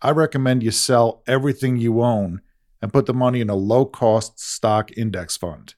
I 0.00 0.10
recommend 0.10 0.62
you 0.62 0.70
sell 0.70 1.22
everything 1.26 1.76
you 1.76 2.02
own 2.02 2.40
and 2.80 2.92
put 2.92 3.06
the 3.06 3.14
money 3.14 3.40
in 3.40 3.50
a 3.50 3.54
low 3.56 3.84
cost 3.84 4.38
stock 4.38 4.96
index 4.96 5.36
fund. 5.36 5.74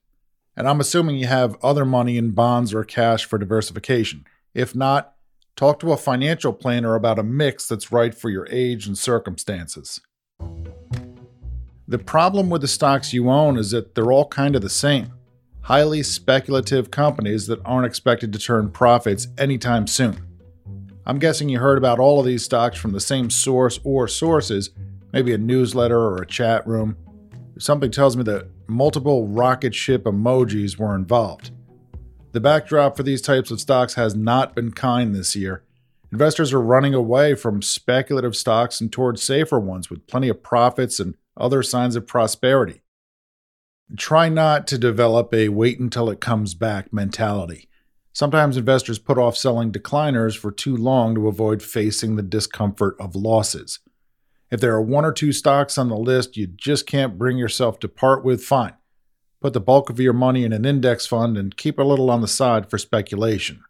And 0.61 0.69
I'm 0.69 0.81
assuming 0.81 1.17
you 1.17 1.27
have 1.27 1.57
other 1.63 1.87
money 1.87 2.19
in 2.19 2.33
bonds 2.33 2.75
or 2.75 2.85
cash 2.85 3.25
for 3.25 3.39
diversification. 3.39 4.27
If 4.53 4.77
not, 4.77 5.15
talk 5.57 5.81
to 5.81 5.93
a 5.93 5.97
financial 5.97 6.53
planner 6.53 6.95
about 6.95 7.19
a 7.19 7.23
mix 7.23 7.67
that's 7.67 7.91
right 7.91 8.15
for 8.15 8.29
your 8.29 8.47
age 8.51 8.87
and 8.87 8.99
circumstances. 8.99 10.03
The 11.89 11.99
problem 11.99 12.51
with 12.51 12.61
the 12.61 12.69
stocks 12.69 13.15
you 13.15 13.31
own 13.31 13.57
is 13.57 13.71
that 13.71 13.95
they're 13.95 14.13
all 14.13 14.29
kind 14.29 14.55
of 14.55 14.61
the 14.61 14.69
same 14.69 15.15
highly 15.63 16.03
speculative 16.03 16.91
companies 16.91 17.47
that 17.47 17.65
aren't 17.65 17.87
expected 17.87 18.31
to 18.35 18.39
turn 18.39 18.71
profits 18.71 19.29
anytime 19.39 19.87
soon. 19.87 20.27
I'm 21.07 21.19
guessing 21.19 21.49
you 21.49 21.59
heard 21.59 21.79
about 21.79 21.99
all 21.99 22.21
of 22.21 22.27
these 22.27 22.45
stocks 22.45 22.77
from 22.77 22.93
the 22.93 23.01
same 23.01 23.31
source 23.31 23.81
or 23.83 24.07
sources, 24.09 24.69
maybe 25.11 25.33
a 25.33 25.39
newsletter 25.39 25.99
or 25.99 26.21
a 26.21 26.27
chat 26.27 26.67
room. 26.67 26.99
Something 27.61 27.91
tells 27.91 28.17
me 28.17 28.23
that 28.23 28.49
multiple 28.69 29.29
rocket 29.29 29.75
ship 29.75 30.05
emojis 30.05 30.79
were 30.79 30.95
involved. 30.95 31.51
The 32.33 32.41
backdrop 32.41 32.97
for 32.97 33.03
these 33.03 33.21
types 33.21 33.51
of 33.51 33.61
stocks 33.61 33.95
has 33.95 34.17
not 34.17 34.55
been 34.55 34.73
kind 34.73 35.15
this 35.15 35.37
year. 35.37 35.63
Investors 36.11 36.55
are 36.55 36.61
running 36.61 36.95
away 36.95 37.35
from 37.35 37.61
speculative 37.61 38.35
stocks 38.35 38.81
and 38.81 38.91
towards 38.91 39.23
safer 39.23 39.61
ones 39.61 39.91
with 39.91 40.07
plenty 40.07 40.31
of 40.31 40.43
profits 40.43 40.99
and 40.99 41.17
other 41.37 41.63
signs 41.63 41.97
of 41.97 42.07
prosperity. 42.07 42.81
Try 43.95 44.31
not 44.31 44.67
to 44.69 44.79
develop 44.79 45.35
a 45.35 45.51
wait 45.51 45.79
until 45.79 46.09
it 46.09 46.21
comes 46.21 46.55
back 46.55 46.95
mentality. 46.95 47.69
Sometimes 48.15 48.57
investors 48.57 48.99
put 48.99 49.19
off 49.19 49.37
selling 49.37 49.71
decliners 49.71 50.37
for 50.37 50.51
too 50.51 50.77
long 50.77 51.15
to 51.15 51.29
avoid 51.29 51.63
facing 51.63 52.17
the 52.17 52.23
discomfort 52.23 52.97
of 52.99 53.15
losses. 53.15 53.81
If 54.51 54.61
there 54.61 54.75
are 54.75 54.83
one 54.83 55.05
or 55.05 55.13
two 55.13 55.33
stocks 55.33 55.79
on 55.79 55.89
the 55.89 55.97
list 55.97 56.37
you 56.37 56.47
just 56.47 56.87
can't 56.87 57.19
bring 57.19 57.39
yourself 57.39 57.79
to 57.81 57.89
part 57.89 58.25
with, 58.25 58.43
fine. 58.43 58.75
Put 59.41 59.53
the 59.53 59.61
bulk 59.61 59.91
of 59.91 60.01
your 60.01 60.13
money 60.13 60.45
in 60.45 60.53
an 60.53 60.65
index 60.65 61.07
fund 61.07 61.37
and 61.37 61.57
keep 61.57 61.79
a 61.79 61.85
little 61.85 62.11
on 62.11 62.21
the 62.21 62.29
side 62.29 62.69
for 62.69 62.79
speculation. 62.79 63.63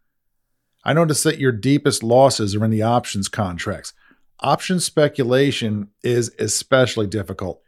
I 0.84 0.94
notice 0.94 1.22
that 1.22 1.38
your 1.38 1.52
deepest 1.52 2.02
losses 2.02 2.56
are 2.56 2.64
in 2.64 2.70
the 2.70 2.82
options 2.82 3.28
contracts, 3.28 3.92
Option 4.42 4.80
speculation 4.80 5.88
is 6.02 6.34
especially 6.38 7.06
difficult. 7.06 7.60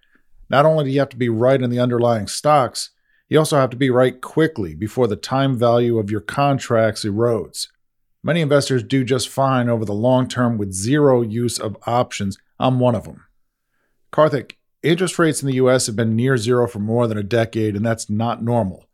Not 0.48 0.64
only 0.64 0.84
do 0.84 0.90
you 0.90 1.00
have 1.00 1.10
to 1.10 1.18
be 1.18 1.28
right 1.28 1.60
in 1.60 1.68
the 1.68 1.80
underlying 1.80 2.26
stocks, 2.26 2.90
you 3.28 3.38
also 3.38 3.58
have 3.58 3.70
to 3.70 3.76
be 3.76 3.90
right 3.90 4.18
quickly 4.20 4.74
before 4.74 5.06
the 5.06 5.16
time 5.16 5.58
value 5.58 5.98
of 5.98 6.10
your 6.10 6.20
contracts 6.20 7.04
erodes. 7.04 7.68
Many 8.22 8.40
investors 8.40 8.82
do 8.82 9.04
just 9.04 9.28
fine 9.28 9.68
over 9.68 9.84
the 9.84 9.92
long 9.92 10.28
term 10.28 10.56
with 10.56 10.72
zero 10.72 11.20
use 11.20 11.58
of 11.58 11.76
options. 11.86 12.38
I'm 12.62 12.78
one 12.80 12.94
of 12.94 13.04
them. 13.04 13.24
Karthik, 14.12 14.52
Interest 14.82 15.16
rates 15.16 15.42
in 15.42 15.46
the 15.46 15.54
US 15.54 15.86
have 15.86 15.94
been 15.94 16.16
near 16.16 16.36
zero 16.36 16.66
for 16.66 16.80
more 16.80 17.06
than 17.06 17.16
a 17.16 17.22
decade, 17.22 17.76
and 17.76 17.86
that's 17.86 18.10
not 18.10 18.42
normal. 18.42 18.86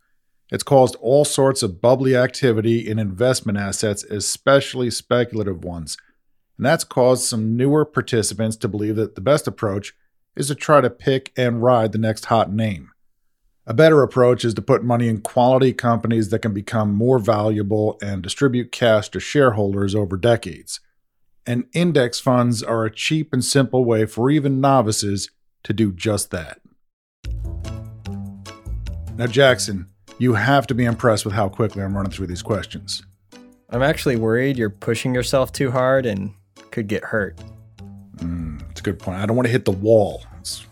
It's 0.50 0.62
caused 0.62 0.96
all 0.96 1.24
sorts 1.24 1.62
of 1.62 1.80
bubbly 1.80 2.14
activity 2.14 2.86
in 2.86 2.98
investment 2.98 3.56
assets, 3.56 4.04
especially 4.04 4.90
speculative 4.90 5.64
ones. 5.64 5.96
And 6.58 6.66
that's 6.66 6.84
caused 6.84 7.24
some 7.24 7.56
newer 7.56 7.86
participants 7.86 8.56
to 8.58 8.68
believe 8.68 8.96
that 8.96 9.14
the 9.14 9.20
best 9.22 9.46
approach 9.46 9.94
is 10.36 10.48
to 10.48 10.54
try 10.54 10.82
to 10.82 10.90
pick 10.90 11.32
and 11.36 11.62
ride 11.62 11.92
the 11.92 11.98
next 11.98 12.26
hot 12.26 12.52
name. 12.52 12.90
A 13.66 13.74
better 13.74 14.02
approach 14.02 14.44
is 14.44 14.54
to 14.54 14.62
put 14.62 14.84
money 14.84 15.08
in 15.08 15.20
quality 15.20 15.72
companies 15.72 16.28
that 16.30 16.40
can 16.40 16.52
become 16.52 16.94
more 16.94 17.18
valuable 17.18 17.98
and 18.02 18.22
distribute 18.22 18.72
cash 18.72 19.08
to 19.10 19.20
shareholders 19.20 19.94
over 19.94 20.16
decades. 20.16 20.80
And 21.46 21.64
index 21.72 22.20
funds 22.20 22.62
are 22.62 22.84
a 22.84 22.94
cheap 22.94 23.32
and 23.32 23.44
simple 23.44 23.84
way 23.84 24.04
for 24.04 24.30
even 24.30 24.60
novices 24.60 25.30
to 25.64 25.72
do 25.72 25.92
just 25.92 26.30
that. 26.30 26.60
Now, 29.16 29.26
Jackson, 29.26 29.88
you 30.18 30.34
have 30.34 30.66
to 30.68 30.74
be 30.74 30.84
impressed 30.84 31.24
with 31.24 31.34
how 31.34 31.48
quickly 31.48 31.82
I'm 31.82 31.96
running 31.96 32.12
through 32.12 32.28
these 32.28 32.42
questions. 32.42 33.02
I'm 33.70 33.82
actually 33.82 34.16
worried 34.16 34.56
you're 34.56 34.70
pushing 34.70 35.14
yourself 35.14 35.52
too 35.52 35.70
hard 35.70 36.06
and 36.06 36.32
could 36.70 36.86
get 36.86 37.04
hurt. 37.04 37.36
Mm, 38.16 38.68
it's 38.70 38.80
a 38.80 38.82
good 38.82 38.98
point. 38.98 39.18
I 39.18 39.26
don't 39.26 39.36
want 39.36 39.46
to 39.46 39.52
hit 39.52 39.64
the 39.64 39.72
wall. 39.72 40.24
It's, 40.38 40.66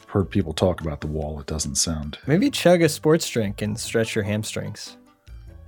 I've 0.00 0.08
heard 0.08 0.30
people 0.30 0.52
talk 0.52 0.80
about 0.80 1.00
the 1.00 1.06
wall. 1.06 1.40
It 1.40 1.46
doesn't 1.46 1.76
sound. 1.76 2.18
Maybe 2.26 2.50
chug 2.50 2.82
a 2.82 2.88
sports 2.88 3.28
drink 3.28 3.62
and 3.62 3.78
stretch 3.78 4.14
your 4.14 4.24
hamstrings. 4.24 4.96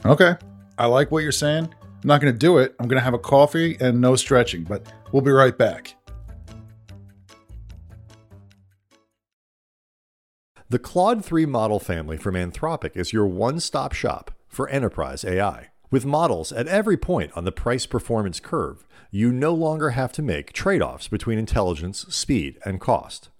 Okay. 0.04 0.34
I 0.76 0.86
like 0.86 1.10
what 1.10 1.22
you're 1.22 1.32
saying. 1.32 1.74
I'm 2.02 2.06
not 2.06 2.20
going 2.20 2.32
to 2.32 2.38
do 2.38 2.58
it. 2.58 2.76
I'm 2.78 2.86
going 2.86 2.98
to 2.98 3.04
have 3.04 3.14
a 3.14 3.18
coffee 3.18 3.76
and 3.80 4.00
no 4.00 4.14
stretching, 4.14 4.62
but 4.62 4.86
we'll 5.10 5.22
be 5.22 5.32
right 5.32 5.56
back. 5.56 5.96
The 10.70 10.78
Claude 10.78 11.24
3 11.24 11.46
model 11.46 11.80
family 11.80 12.16
from 12.16 12.34
Anthropic 12.36 12.96
is 12.96 13.12
your 13.12 13.26
one 13.26 13.58
stop 13.58 13.94
shop 13.94 14.30
for 14.46 14.68
enterprise 14.68 15.24
AI. 15.24 15.68
With 15.90 16.04
models 16.04 16.52
at 16.52 16.68
every 16.68 16.96
point 16.96 17.32
on 17.34 17.44
the 17.44 17.52
price 17.52 17.86
performance 17.86 18.38
curve, 18.38 18.86
you 19.10 19.32
no 19.32 19.52
longer 19.54 19.90
have 19.90 20.12
to 20.12 20.22
make 20.22 20.52
trade 20.52 20.82
offs 20.82 21.08
between 21.08 21.38
intelligence, 21.38 22.04
speed, 22.14 22.58
and 22.64 22.80
cost. 22.80 23.30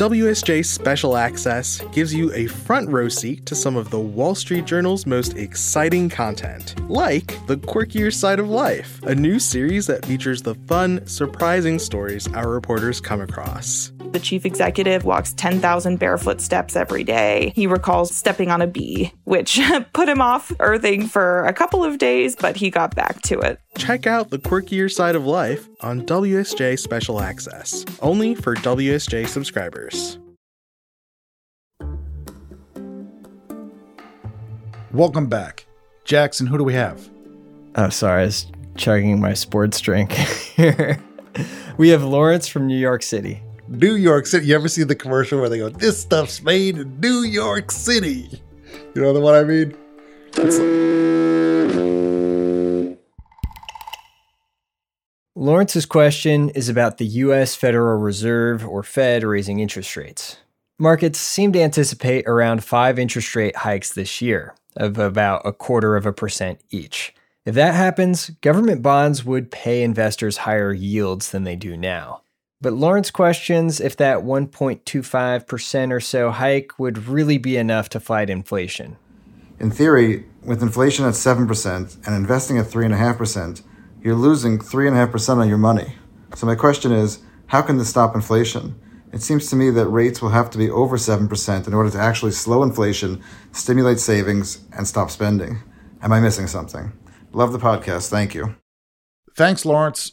WSJ 0.00 0.64
Special 0.64 1.14
Access 1.14 1.82
gives 1.92 2.14
you 2.14 2.32
a 2.32 2.46
front 2.46 2.88
row 2.88 3.06
seat 3.10 3.44
to 3.44 3.54
some 3.54 3.76
of 3.76 3.90
the 3.90 4.00
Wall 4.00 4.34
Street 4.34 4.64
Journal's 4.64 5.04
most 5.04 5.36
exciting 5.36 6.08
content, 6.08 6.74
like 6.88 7.38
The 7.46 7.58
Quirkier 7.58 8.10
Side 8.10 8.40
of 8.40 8.48
Life, 8.48 9.02
a 9.02 9.14
new 9.14 9.38
series 9.38 9.86
that 9.88 10.06
features 10.06 10.40
the 10.40 10.54
fun, 10.66 11.06
surprising 11.06 11.78
stories 11.78 12.26
our 12.32 12.48
reporters 12.48 12.98
come 12.98 13.20
across. 13.20 13.92
The 14.12 14.18
chief 14.18 14.44
executive 14.44 15.04
walks 15.04 15.32
10,000 15.34 15.98
barefoot 16.00 16.40
steps 16.40 16.74
every 16.74 17.04
day. 17.04 17.52
He 17.54 17.68
recalls 17.68 18.12
stepping 18.12 18.50
on 18.50 18.60
a 18.60 18.66
bee, 18.66 19.12
which 19.22 19.60
put 19.92 20.08
him 20.08 20.20
off 20.20 20.50
earthing 20.58 21.06
for 21.06 21.44
a 21.46 21.52
couple 21.52 21.84
of 21.84 21.98
days, 21.98 22.34
but 22.34 22.56
he 22.56 22.70
got 22.70 22.96
back 22.96 23.22
to 23.22 23.38
it. 23.38 23.60
Check 23.78 24.08
out 24.08 24.30
The 24.30 24.38
Quirkier 24.38 24.90
Side 24.90 25.14
of 25.14 25.26
Life 25.26 25.68
on 25.80 26.04
WSJ 26.06 26.76
Special 26.80 27.20
Access, 27.20 27.84
only 28.02 28.34
for 28.34 28.56
WSJ 28.56 29.28
subscribers. 29.28 30.18
Welcome 34.92 35.28
back. 35.28 35.66
Jackson, 36.04 36.48
who 36.48 36.58
do 36.58 36.64
we 36.64 36.74
have? 36.74 37.08
Oh, 37.76 37.90
sorry, 37.90 38.22
I 38.22 38.24
was 38.24 38.50
chugging 38.76 39.20
my 39.20 39.34
sports 39.34 39.80
drink 39.80 40.10
here. 40.56 41.00
we 41.76 41.90
have 41.90 42.02
Lawrence 42.02 42.48
from 42.48 42.66
New 42.66 42.76
York 42.76 43.04
City. 43.04 43.40
New 43.70 43.94
York 43.94 44.26
City. 44.26 44.46
You 44.46 44.56
ever 44.56 44.68
see 44.68 44.82
the 44.82 44.96
commercial 44.96 45.38
where 45.38 45.48
they 45.48 45.58
go, 45.58 45.68
"This 45.68 46.00
stuff's 46.00 46.42
made 46.42 46.76
in 46.76 46.98
New 46.98 47.22
York 47.22 47.70
City"? 47.70 48.42
You 48.94 49.02
know 49.02 49.12
what 49.12 49.36
I 49.36 49.44
mean? 49.44 49.76
Lawrence's 55.36 55.86
question 55.86 56.50
is 56.50 56.68
about 56.68 56.98
the 56.98 57.06
U.S. 57.06 57.54
Federal 57.54 57.98
Reserve, 57.98 58.66
or 58.66 58.82
Fed, 58.82 59.22
raising 59.22 59.60
interest 59.60 59.96
rates. 59.96 60.38
Markets 60.76 61.20
seem 61.20 61.52
to 61.52 61.60
anticipate 61.60 62.26
around 62.26 62.64
five 62.64 62.98
interest 62.98 63.36
rate 63.36 63.54
hikes 63.54 63.92
this 63.92 64.20
year, 64.20 64.54
of 64.76 64.98
about 64.98 65.42
a 65.44 65.52
quarter 65.52 65.94
of 65.94 66.06
a 66.06 66.12
percent 66.12 66.60
each. 66.70 67.14
If 67.46 67.54
that 67.54 67.74
happens, 67.74 68.30
government 68.40 68.82
bonds 68.82 69.24
would 69.24 69.52
pay 69.52 69.84
investors 69.84 70.38
higher 70.38 70.72
yields 70.72 71.30
than 71.30 71.44
they 71.44 71.56
do 71.56 71.76
now. 71.76 72.22
But 72.62 72.74
Lawrence 72.74 73.10
questions 73.10 73.80
if 73.80 73.96
that 73.96 74.18
1.25% 74.18 75.92
or 75.92 76.00
so 76.00 76.30
hike 76.30 76.78
would 76.78 77.08
really 77.08 77.38
be 77.38 77.56
enough 77.56 77.88
to 77.90 78.00
fight 78.00 78.28
inflation. 78.28 78.96
In 79.58 79.70
theory, 79.70 80.26
with 80.42 80.62
inflation 80.62 81.06
at 81.06 81.14
7% 81.14 82.06
and 82.06 82.14
investing 82.14 82.58
at 82.58 82.66
3.5%, 82.66 83.62
you're 84.02 84.14
losing 84.14 84.58
3.5% 84.58 85.38
on 85.38 85.48
your 85.48 85.58
money. 85.58 85.94
So, 86.34 86.46
my 86.46 86.54
question 86.54 86.92
is 86.92 87.20
how 87.46 87.62
can 87.62 87.78
this 87.78 87.90
stop 87.90 88.14
inflation? 88.14 88.78
It 89.12 89.22
seems 89.22 89.50
to 89.50 89.56
me 89.56 89.70
that 89.70 89.88
rates 89.88 90.22
will 90.22 90.28
have 90.28 90.50
to 90.50 90.58
be 90.58 90.70
over 90.70 90.96
7% 90.96 91.66
in 91.66 91.74
order 91.74 91.90
to 91.90 91.98
actually 91.98 92.30
slow 92.30 92.62
inflation, 92.62 93.22
stimulate 93.52 93.98
savings, 93.98 94.60
and 94.72 94.86
stop 94.86 95.10
spending. 95.10 95.58
Am 96.00 96.12
I 96.12 96.20
missing 96.20 96.46
something? 96.46 96.92
Love 97.32 97.52
the 97.52 97.58
podcast. 97.58 98.08
Thank 98.08 98.34
you. 98.34 98.54
Thanks, 99.36 99.64
Lawrence. 99.64 100.12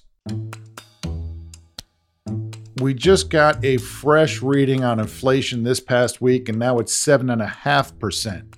We 2.80 2.94
just 2.94 3.32
got 3.32 3.66
a 3.66 3.78
fresh 3.78 4.44
reading 4.44 4.84
on 4.84 5.00
inflation 5.00 5.64
this 5.64 5.80
past 5.80 6.22
week, 6.22 6.48
and 6.48 6.60
now 6.60 6.78
it's 6.78 6.96
7.5%. 6.96 8.54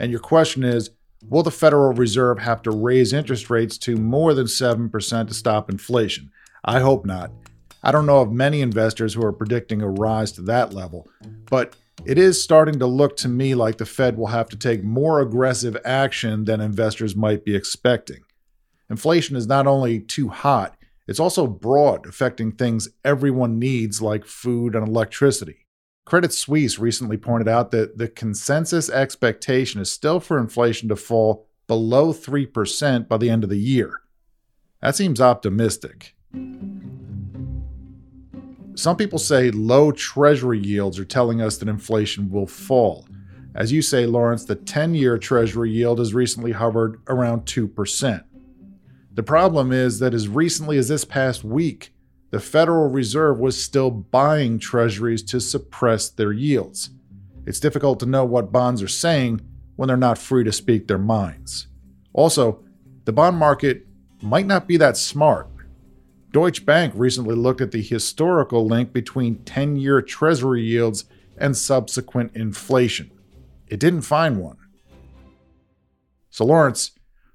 And 0.00 0.10
your 0.10 0.20
question 0.20 0.64
is 0.64 0.90
Will 1.28 1.44
the 1.44 1.52
Federal 1.52 1.92
Reserve 1.92 2.40
have 2.40 2.62
to 2.62 2.72
raise 2.72 3.12
interest 3.12 3.48
rates 3.48 3.78
to 3.78 3.96
more 3.96 4.34
than 4.34 4.46
7% 4.46 5.28
to 5.28 5.34
stop 5.34 5.70
inflation? 5.70 6.32
I 6.64 6.80
hope 6.80 7.06
not. 7.06 7.30
I 7.82 7.92
don't 7.92 8.06
know 8.06 8.20
of 8.20 8.32
many 8.32 8.60
investors 8.60 9.14
who 9.14 9.24
are 9.24 9.32
predicting 9.32 9.82
a 9.82 9.88
rise 9.88 10.32
to 10.32 10.42
that 10.42 10.74
level, 10.74 11.08
but 11.48 11.76
it 12.04 12.18
is 12.18 12.42
starting 12.42 12.80
to 12.80 12.86
look 12.86 13.16
to 13.18 13.28
me 13.28 13.54
like 13.54 13.78
the 13.78 13.86
Fed 13.86 14.16
will 14.16 14.28
have 14.28 14.48
to 14.48 14.56
take 14.56 14.82
more 14.82 15.20
aggressive 15.20 15.76
action 15.84 16.44
than 16.44 16.60
investors 16.60 17.14
might 17.14 17.44
be 17.44 17.54
expecting. 17.54 18.24
Inflation 18.88 19.36
is 19.36 19.46
not 19.46 19.68
only 19.68 20.00
too 20.00 20.28
hot, 20.28 20.76
it's 21.10 21.18
also 21.18 21.48
broad, 21.48 22.06
affecting 22.06 22.52
things 22.52 22.88
everyone 23.04 23.58
needs 23.58 24.00
like 24.00 24.24
food 24.24 24.76
and 24.76 24.86
electricity. 24.86 25.66
Credit 26.06 26.32
Suisse 26.32 26.78
recently 26.78 27.16
pointed 27.16 27.48
out 27.48 27.72
that 27.72 27.98
the 27.98 28.06
consensus 28.06 28.88
expectation 28.88 29.80
is 29.80 29.90
still 29.90 30.20
for 30.20 30.38
inflation 30.38 30.88
to 30.88 30.94
fall 30.94 31.48
below 31.66 32.12
3% 32.12 33.08
by 33.08 33.16
the 33.16 33.28
end 33.28 33.42
of 33.42 33.50
the 33.50 33.58
year. 33.58 34.02
That 34.82 34.94
seems 34.94 35.20
optimistic. 35.20 36.14
Some 38.76 38.96
people 38.96 39.18
say 39.18 39.50
low 39.50 39.90
treasury 39.90 40.60
yields 40.60 40.96
are 41.00 41.04
telling 41.04 41.42
us 41.42 41.58
that 41.58 41.68
inflation 41.68 42.30
will 42.30 42.46
fall. 42.46 43.08
As 43.56 43.72
you 43.72 43.82
say, 43.82 44.06
Lawrence, 44.06 44.44
the 44.44 44.54
10 44.54 44.94
year 44.94 45.18
treasury 45.18 45.72
yield 45.72 45.98
has 45.98 46.14
recently 46.14 46.52
hovered 46.52 47.00
around 47.08 47.46
2%. 47.46 48.22
The 49.20 49.24
problem 49.24 49.70
is 49.70 49.98
that 49.98 50.14
as 50.14 50.28
recently 50.28 50.78
as 50.78 50.88
this 50.88 51.04
past 51.04 51.44
week, 51.44 51.92
the 52.30 52.40
Federal 52.40 52.88
Reserve 52.88 53.38
was 53.38 53.62
still 53.62 53.90
buying 53.90 54.58
treasuries 54.58 55.22
to 55.24 55.42
suppress 55.42 56.08
their 56.08 56.32
yields. 56.32 56.88
It's 57.44 57.60
difficult 57.60 58.00
to 58.00 58.06
know 58.06 58.24
what 58.24 58.50
bonds 58.50 58.82
are 58.82 58.88
saying 58.88 59.42
when 59.76 59.88
they're 59.88 59.98
not 59.98 60.16
free 60.16 60.42
to 60.44 60.52
speak 60.52 60.88
their 60.88 60.96
minds. 60.96 61.66
Also, 62.14 62.64
the 63.04 63.12
bond 63.12 63.36
market 63.36 63.86
might 64.22 64.46
not 64.46 64.66
be 64.66 64.78
that 64.78 64.96
smart. 64.96 65.50
Deutsche 66.32 66.64
Bank 66.64 66.94
recently 66.96 67.34
looked 67.34 67.60
at 67.60 67.72
the 67.72 67.82
historical 67.82 68.66
link 68.66 68.90
between 68.90 69.44
10 69.44 69.76
year 69.76 70.00
treasury 70.00 70.62
yields 70.62 71.04
and 71.36 71.54
subsequent 71.54 72.34
inflation. 72.34 73.10
It 73.66 73.80
didn't 73.80 74.00
find 74.00 74.38
one. 74.38 74.56
So, 76.30 76.46
Lawrence, 76.46 76.92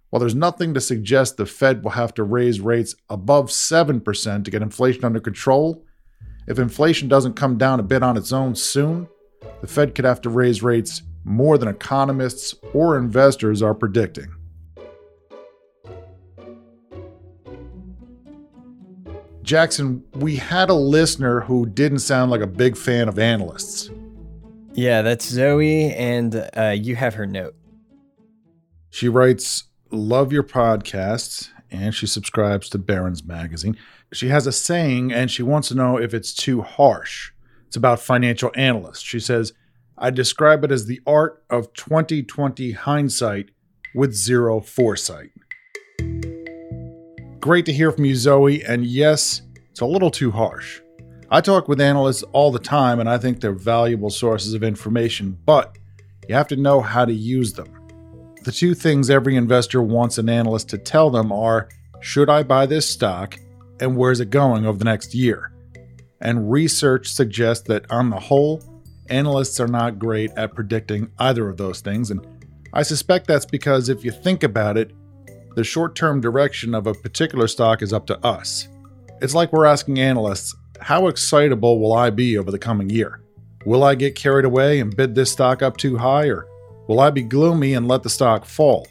while 0.09 0.19
there's 0.19 0.35
nothing 0.35 0.73
to 0.73 0.81
suggest 0.81 1.37
the 1.37 1.45
Fed 1.45 1.83
will 1.83 1.91
have 1.91 2.13
to 2.13 2.23
raise 2.23 2.59
rates 2.61 2.95
above 3.09 3.47
7% 3.47 4.45
to 4.45 4.51
get 4.51 4.61
inflation 4.61 5.03
under 5.03 5.19
control, 5.19 5.83
if 6.47 6.59
inflation 6.59 7.07
doesn't 7.07 7.33
come 7.33 7.57
down 7.57 7.79
a 7.79 7.83
bit 7.83 8.03
on 8.03 8.17
its 8.17 8.31
own 8.31 8.55
soon, 8.55 9.07
the 9.61 9.67
Fed 9.67 9.95
could 9.95 10.05
have 10.05 10.21
to 10.21 10.29
raise 10.29 10.61
rates 10.61 11.01
more 11.23 11.57
than 11.57 11.67
economists 11.67 12.55
or 12.73 12.97
investors 12.97 13.61
are 13.61 13.73
predicting. 13.73 14.27
Jackson, 19.41 20.03
we 20.15 20.35
had 20.35 20.69
a 20.69 20.73
listener 20.73 21.41
who 21.41 21.67
didn't 21.67 21.99
sound 21.99 22.31
like 22.31 22.41
a 22.41 22.47
big 22.47 22.75
fan 22.75 23.07
of 23.07 23.19
analysts. 23.19 23.91
Yeah, 24.73 25.03
that's 25.03 25.25
Zoe, 25.25 25.93
and 25.93 26.49
uh, 26.57 26.75
you 26.75 26.95
have 26.95 27.13
her 27.13 27.27
note. 27.27 27.55
She 28.89 29.07
writes 29.07 29.65
Love 29.91 30.33
your 30.33 30.43
podcasts, 30.43 31.49
and 31.69 31.93
she 31.93 32.07
subscribes 32.07 32.69
to 32.69 32.77
Barron's 32.77 33.23
Magazine. 33.23 33.77
She 34.11 34.29
has 34.29 34.47
a 34.47 34.51
saying, 34.51 35.13
and 35.13 35.29
she 35.29 35.43
wants 35.43 35.67
to 35.67 35.75
know 35.75 35.97
if 35.97 36.13
it's 36.13 36.33
too 36.33 36.61
harsh. 36.61 37.31
It's 37.67 37.75
about 37.75 37.99
financial 37.99 38.51
analysts. 38.55 39.01
She 39.01 39.19
says, 39.19 39.53
I 39.97 40.09
describe 40.09 40.63
it 40.63 40.71
as 40.71 40.85
the 40.85 41.01
art 41.05 41.43
of 41.49 41.71
2020 41.73 42.71
hindsight 42.71 43.51
with 43.93 44.13
zero 44.13 44.59
foresight. 44.59 45.31
Great 47.39 47.65
to 47.65 47.73
hear 47.73 47.91
from 47.91 48.05
you, 48.05 48.15
Zoe, 48.15 48.65
and 48.65 48.85
yes, 48.85 49.43
it's 49.69 49.81
a 49.81 49.85
little 49.85 50.09
too 50.09 50.31
harsh. 50.31 50.81
I 51.29 51.41
talk 51.41 51.67
with 51.67 51.79
analysts 51.79 52.23
all 52.33 52.51
the 52.51 52.59
time, 52.59 52.99
and 52.99 53.07
I 53.07 53.17
think 53.17 53.39
they're 53.39 53.51
valuable 53.51 54.09
sources 54.09 54.53
of 54.53 54.63
information, 54.63 55.37
but 55.45 55.77
you 56.27 56.33
have 56.33 56.47
to 56.47 56.55
know 56.55 56.81
how 56.81 57.05
to 57.05 57.13
use 57.13 57.53
them. 57.53 57.74
The 58.45 58.51
two 58.51 58.75
things 58.75 59.09
every 59.09 59.35
investor 59.35 59.81
wants 59.81 60.19
an 60.19 60.29
analyst 60.29 60.69
to 60.69 60.77
tell 60.77 61.09
them 61.09 61.31
are 61.31 61.67
should 61.99 62.29
I 62.29 62.43
buy 62.43 62.67
this 62.67 62.87
stock, 62.87 63.39
and 63.79 63.97
where's 63.97 64.19
it 64.19 64.29
going 64.29 64.67
over 64.67 64.77
the 64.77 64.85
next 64.85 65.15
year? 65.15 65.51
And 66.21 66.51
research 66.51 67.07
suggests 67.07 67.67
that, 67.69 67.89
on 67.89 68.11
the 68.11 68.19
whole, 68.19 68.61
analysts 69.09 69.59
are 69.59 69.67
not 69.67 69.97
great 69.97 70.29
at 70.37 70.53
predicting 70.53 71.09
either 71.17 71.49
of 71.49 71.57
those 71.57 71.79
things, 71.79 72.11
and 72.11 72.23
I 72.71 72.83
suspect 72.83 73.25
that's 73.25 73.47
because 73.47 73.89
if 73.89 74.05
you 74.05 74.11
think 74.11 74.43
about 74.43 74.77
it, 74.77 74.91
the 75.55 75.63
short 75.63 75.95
term 75.95 76.21
direction 76.21 76.75
of 76.75 76.85
a 76.85 76.93
particular 76.93 77.47
stock 77.47 77.81
is 77.81 77.93
up 77.93 78.05
to 78.07 78.23
us. 78.23 78.67
It's 79.21 79.33
like 79.33 79.53
we're 79.53 79.65
asking 79.65 79.97
analysts, 79.97 80.55
how 80.79 81.07
excitable 81.07 81.79
will 81.79 81.93
I 81.93 82.11
be 82.11 82.37
over 82.37 82.51
the 82.51 82.59
coming 82.59 82.91
year? 82.91 83.23
Will 83.65 83.83
I 83.83 83.95
get 83.95 84.13
carried 84.13 84.45
away 84.45 84.79
and 84.79 84.95
bid 84.95 85.15
this 85.15 85.31
stock 85.31 85.63
up 85.63 85.77
too 85.77 85.97
high, 85.97 86.27
or 86.27 86.47
will 86.87 86.99
I 86.99 87.09
be 87.09 87.23
gloomy 87.23 87.73
and 87.73 87.87
let 87.87 88.03
the 88.03 88.09
stock 88.09 88.45
fall? 88.45 88.87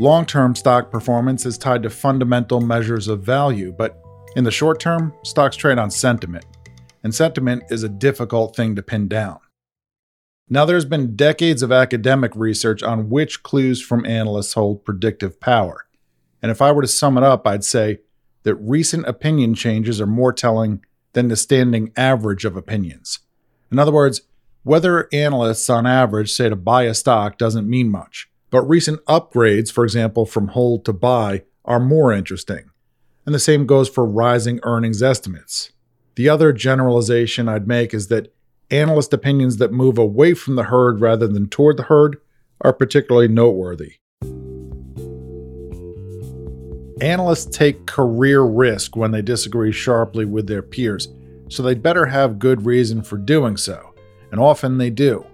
Long 0.00 0.24
term 0.24 0.54
stock 0.54 0.90
performance 0.90 1.44
is 1.44 1.58
tied 1.58 1.82
to 1.82 1.90
fundamental 1.90 2.60
measures 2.60 3.08
of 3.08 3.22
value, 3.22 3.72
but 3.76 4.00
in 4.36 4.44
the 4.44 4.50
short 4.50 4.78
term, 4.80 5.12
stocks 5.24 5.56
trade 5.56 5.78
on 5.78 5.90
sentiment, 5.90 6.44
and 7.02 7.14
sentiment 7.14 7.64
is 7.70 7.82
a 7.82 7.88
difficult 7.88 8.54
thing 8.54 8.76
to 8.76 8.82
pin 8.82 9.08
down. 9.08 9.40
Now, 10.50 10.64
there's 10.64 10.84
been 10.84 11.16
decades 11.16 11.62
of 11.62 11.72
academic 11.72 12.32
research 12.34 12.82
on 12.82 13.10
which 13.10 13.42
clues 13.42 13.82
from 13.82 14.06
analysts 14.06 14.54
hold 14.54 14.84
predictive 14.84 15.40
power. 15.40 15.86
And 16.40 16.50
if 16.50 16.62
I 16.62 16.72
were 16.72 16.82
to 16.82 16.88
sum 16.88 17.18
it 17.18 17.24
up, 17.24 17.46
I'd 17.46 17.64
say 17.64 17.98
that 18.44 18.54
recent 18.54 19.06
opinion 19.06 19.54
changes 19.54 20.00
are 20.00 20.06
more 20.06 20.32
telling 20.32 20.84
than 21.12 21.28
the 21.28 21.36
standing 21.36 21.92
average 21.96 22.44
of 22.44 22.56
opinions. 22.56 23.18
In 23.70 23.78
other 23.78 23.92
words, 23.92 24.22
whether 24.68 25.08
analysts 25.14 25.70
on 25.70 25.86
average 25.86 26.30
say 26.30 26.50
to 26.50 26.54
buy 26.54 26.82
a 26.82 26.92
stock 26.92 27.38
doesn't 27.38 27.66
mean 27.66 27.88
much, 27.88 28.28
but 28.50 28.68
recent 28.68 29.02
upgrades, 29.06 29.72
for 29.72 29.82
example, 29.82 30.26
from 30.26 30.48
hold 30.48 30.84
to 30.84 30.92
buy, 30.92 31.42
are 31.64 31.80
more 31.80 32.12
interesting. 32.12 32.70
And 33.24 33.34
the 33.34 33.38
same 33.38 33.64
goes 33.64 33.88
for 33.88 34.04
rising 34.04 34.60
earnings 34.64 35.02
estimates. 35.02 35.72
The 36.16 36.28
other 36.28 36.52
generalization 36.52 37.48
I'd 37.48 37.66
make 37.66 37.94
is 37.94 38.08
that 38.08 38.34
analyst 38.70 39.14
opinions 39.14 39.56
that 39.56 39.72
move 39.72 39.96
away 39.96 40.34
from 40.34 40.56
the 40.56 40.64
herd 40.64 41.00
rather 41.00 41.26
than 41.26 41.48
toward 41.48 41.78
the 41.78 41.84
herd 41.84 42.18
are 42.60 42.74
particularly 42.74 43.28
noteworthy. 43.28 43.94
Analysts 47.00 47.56
take 47.56 47.86
career 47.86 48.42
risk 48.42 48.96
when 48.96 49.12
they 49.12 49.22
disagree 49.22 49.72
sharply 49.72 50.26
with 50.26 50.46
their 50.46 50.62
peers, 50.62 51.08
so 51.48 51.62
they'd 51.62 51.82
better 51.82 52.04
have 52.04 52.38
good 52.38 52.66
reason 52.66 53.02
for 53.02 53.16
doing 53.16 53.56
so, 53.56 53.87
and 54.30 54.40
often 54.40 54.78
they 54.78 54.90
do. 54.90 55.24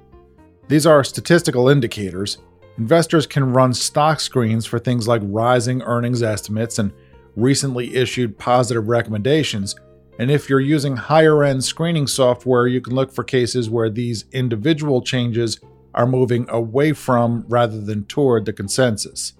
These 0.68 0.86
are 0.86 1.04
statistical 1.04 1.68
indicators. 1.68 2.38
Investors 2.78 3.26
can 3.26 3.52
run 3.52 3.74
stock 3.74 4.20
screens 4.20 4.66
for 4.66 4.78
things 4.78 5.06
like 5.06 5.22
rising 5.24 5.82
earnings 5.82 6.22
estimates 6.22 6.78
and 6.78 6.92
recently 7.36 7.94
issued 7.94 8.38
positive 8.38 8.88
recommendations 8.88 9.76
and 10.18 10.30
if 10.30 10.48
you're 10.48 10.60
using 10.60 10.96
higher 10.96 11.42
end 11.42 11.64
screening 11.64 12.06
software, 12.06 12.66
you 12.66 12.80
can 12.80 12.94
look 12.94 13.12
for 13.12 13.24
cases 13.24 13.68
where 13.68 13.90
these 13.90 14.26
individual 14.32 15.02
changes 15.02 15.58
are 15.92 16.06
moving 16.06 16.48
away 16.48 16.92
from 16.92 17.44
rather 17.48 17.80
than 17.80 18.04
toward 18.04 18.44
the 18.44 18.52
consensus. 18.52 19.32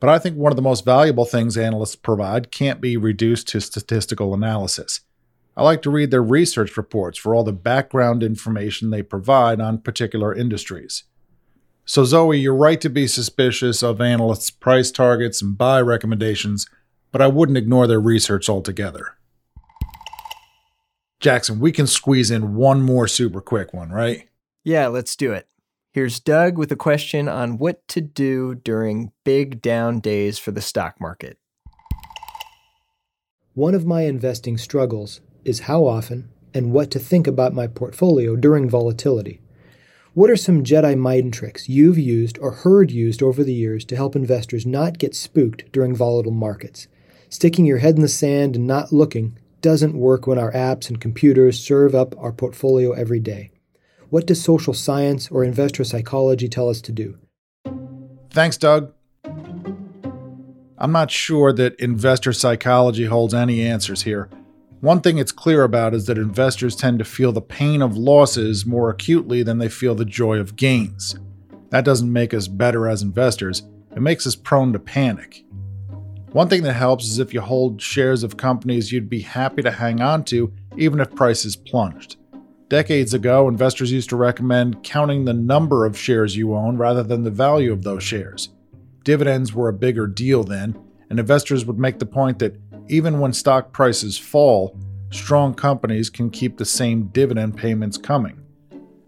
But 0.00 0.10
I 0.10 0.18
think 0.18 0.36
one 0.36 0.52
of 0.52 0.56
the 0.56 0.62
most 0.62 0.84
valuable 0.84 1.24
things 1.24 1.56
analysts 1.56 1.96
provide 1.96 2.50
can't 2.50 2.80
be 2.80 2.96
reduced 2.96 3.48
to 3.48 3.60
statistical 3.60 4.34
analysis. 4.34 5.00
I 5.58 5.62
like 5.62 5.82
to 5.82 5.90
read 5.90 6.10
their 6.10 6.22
research 6.22 6.78
reports 6.78 7.18
for 7.18 7.34
all 7.34 7.44
the 7.44 7.52
background 7.52 8.22
information 8.22 8.88
they 8.88 9.02
provide 9.02 9.60
on 9.60 9.82
particular 9.82 10.34
industries. 10.34 11.04
So, 11.84 12.04
Zoe, 12.04 12.38
you're 12.38 12.54
right 12.54 12.80
to 12.80 12.88
be 12.88 13.06
suspicious 13.06 13.82
of 13.82 14.00
analysts' 14.00 14.50
price 14.50 14.90
targets 14.90 15.42
and 15.42 15.58
buy 15.58 15.80
recommendations 15.82 16.66
but 17.10 17.22
I 17.22 17.28
wouldn't 17.28 17.58
ignore 17.58 17.86
their 17.86 18.00
research 18.00 18.48
altogether. 18.48 19.14
Jackson, 21.20 21.58
we 21.58 21.72
can 21.72 21.86
squeeze 21.86 22.30
in 22.30 22.54
one 22.54 22.82
more 22.82 23.08
super 23.08 23.40
quick 23.40 23.74
one, 23.74 23.90
right? 23.90 24.28
Yeah, 24.62 24.86
let's 24.88 25.16
do 25.16 25.32
it. 25.32 25.48
Here's 25.92 26.20
Doug 26.20 26.58
with 26.58 26.70
a 26.70 26.76
question 26.76 27.28
on 27.28 27.58
what 27.58 27.86
to 27.88 28.00
do 28.00 28.54
during 28.54 29.10
big 29.24 29.60
down 29.60 30.00
days 30.00 30.38
for 30.38 30.52
the 30.52 30.60
stock 30.60 31.00
market. 31.00 31.38
One 33.54 33.74
of 33.74 33.84
my 33.84 34.02
investing 34.02 34.58
struggles 34.58 35.20
is 35.44 35.60
how 35.60 35.86
often 35.86 36.28
and 36.54 36.72
what 36.72 36.90
to 36.90 36.98
think 36.98 37.26
about 37.26 37.54
my 37.54 37.66
portfolio 37.66 38.36
during 38.36 38.68
volatility. 38.68 39.40
What 40.14 40.30
are 40.30 40.36
some 40.36 40.64
Jedi 40.64 40.98
mind 40.98 41.32
tricks 41.32 41.68
you've 41.68 41.98
used 41.98 42.38
or 42.38 42.50
heard 42.50 42.90
used 42.90 43.22
over 43.22 43.44
the 43.44 43.54
years 43.54 43.84
to 43.84 43.96
help 43.96 44.16
investors 44.16 44.66
not 44.66 44.98
get 44.98 45.14
spooked 45.14 45.70
during 45.70 45.94
volatile 45.94 46.32
markets? 46.32 46.88
Sticking 47.28 47.66
your 47.66 47.78
head 47.78 47.96
in 47.96 48.02
the 48.02 48.08
sand 48.08 48.56
and 48.56 48.66
not 48.66 48.92
looking 48.92 49.38
doesn't 49.60 49.94
work 49.94 50.26
when 50.26 50.38
our 50.38 50.52
apps 50.52 50.88
and 50.88 51.00
computers 51.00 51.60
serve 51.60 51.94
up 51.94 52.18
our 52.18 52.32
portfolio 52.32 52.92
every 52.92 53.20
day. 53.20 53.50
What 54.10 54.26
does 54.26 54.42
social 54.42 54.74
science 54.74 55.30
or 55.30 55.44
investor 55.44 55.84
psychology 55.84 56.48
tell 56.48 56.68
us 56.68 56.80
to 56.82 56.92
do? 56.92 57.18
Thanks, 58.30 58.56
Doug. 58.56 58.92
I'm 60.80 60.92
not 60.92 61.10
sure 61.10 61.52
that 61.52 61.78
investor 61.78 62.32
psychology 62.32 63.04
holds 63.04 63.34
any 63.34 63.60
answers 63.62 64.02
here. 64.02 64.30
One 64.80 65.00
thing 65.00 65.18
it's 65.18 65.32
clear 65.32 65.64
about 65.64 65.92
is 65.92 66.06
that 66.06 66.18
investors 66.18 66.76
tend 66.76 67.00
to 67.00 67.04
feel 67.04 67.32
the 67.32 67.40
pain 67.40 67.82
of 67.82 67.96
losses 67.96 68.64
more 68.64 68.90
acutely 68.90 69.42
than 69.42 69.58
they 69.58 69.68
feel 69.68 69.96
the 69.96 70.04
joy 70.04 70.38
of 70.38 70.54
gains. 70.54 71.16
That 71.70 71.84
doesn't 71.84 72.12
make 72.12 72.32
us 72.32 72.46
better 72.46 72.86
as 72.86 73.02
investors, 73.02 73.64
it 73.96 74.00
makes 74.00 74.24
us 74.24 74.36
prone 74.36 74.72
to 74.74 74.78
panic. 74.78 75.44
One 76.30 76.48
thing 76.48 76.62
that 76.62 76.74
helps 76.74 77.06
is 77.06 77.18
if 77.18 77.34
you 77.34 77.40
hold 77.40 77.82
shares 77.82 78.22
of 78.22 78.36
companies 78.36 78.92
you'd 78.92 79.10
be 79.10 79.22
happy 79.22 79.62
to 79.62 79.70
hang 79.72 80.00
on 80.00 80.22
to, 80.26 80.52
even 80.76 81.00
if 81.00 81.12
prices 81.12 81.56
plunged. 81.56 82.16
Decades 82.68 83.14
ago, 83.14 83.48
investors 83.48 83.90
used 83.90 84.10
to 84.10 84.16
recommend 84.16 84.84
counting 84.84 85.24
the 85.24 85.34
number 85.34 85.86
of 85.86 85.98
shares 85.98 86.36
you 86.36 86.54
own 86.54 86.76
rather 86.76 87.02
than 87.02 87.24
the 87.24 87.30
value 87.32 87.72
of 87.72 87.82
those 87.82 88.04
shares. 88.04 88.50
Dividends 89.02 89.52
were 89.52 89.70
a 89.70 89.72
bigger 89.72 90.06
deal 90.06 90.44
then, 90.44 90.78
and 91.10 91.18
investors 91.18 91.64
would 91.64 91.78
make 91.78 91.98
the 91.98 92.06
point 92.06 92.38
that 92.38 92.56
even 92.88 93.20
when 93.20 93.32
stock 93.32 93.72
prices 93.72 94.18
fall, 94.18 94.76
strong 95.10 95.54
companies 95.54 96.10
can 96.10 96.30
keep 96.30 96.56
the 96.56 96.64
same 96.64 97.04
dividend 97.08 97.56
payments 97.56 97.96
coming. 97.96 98.40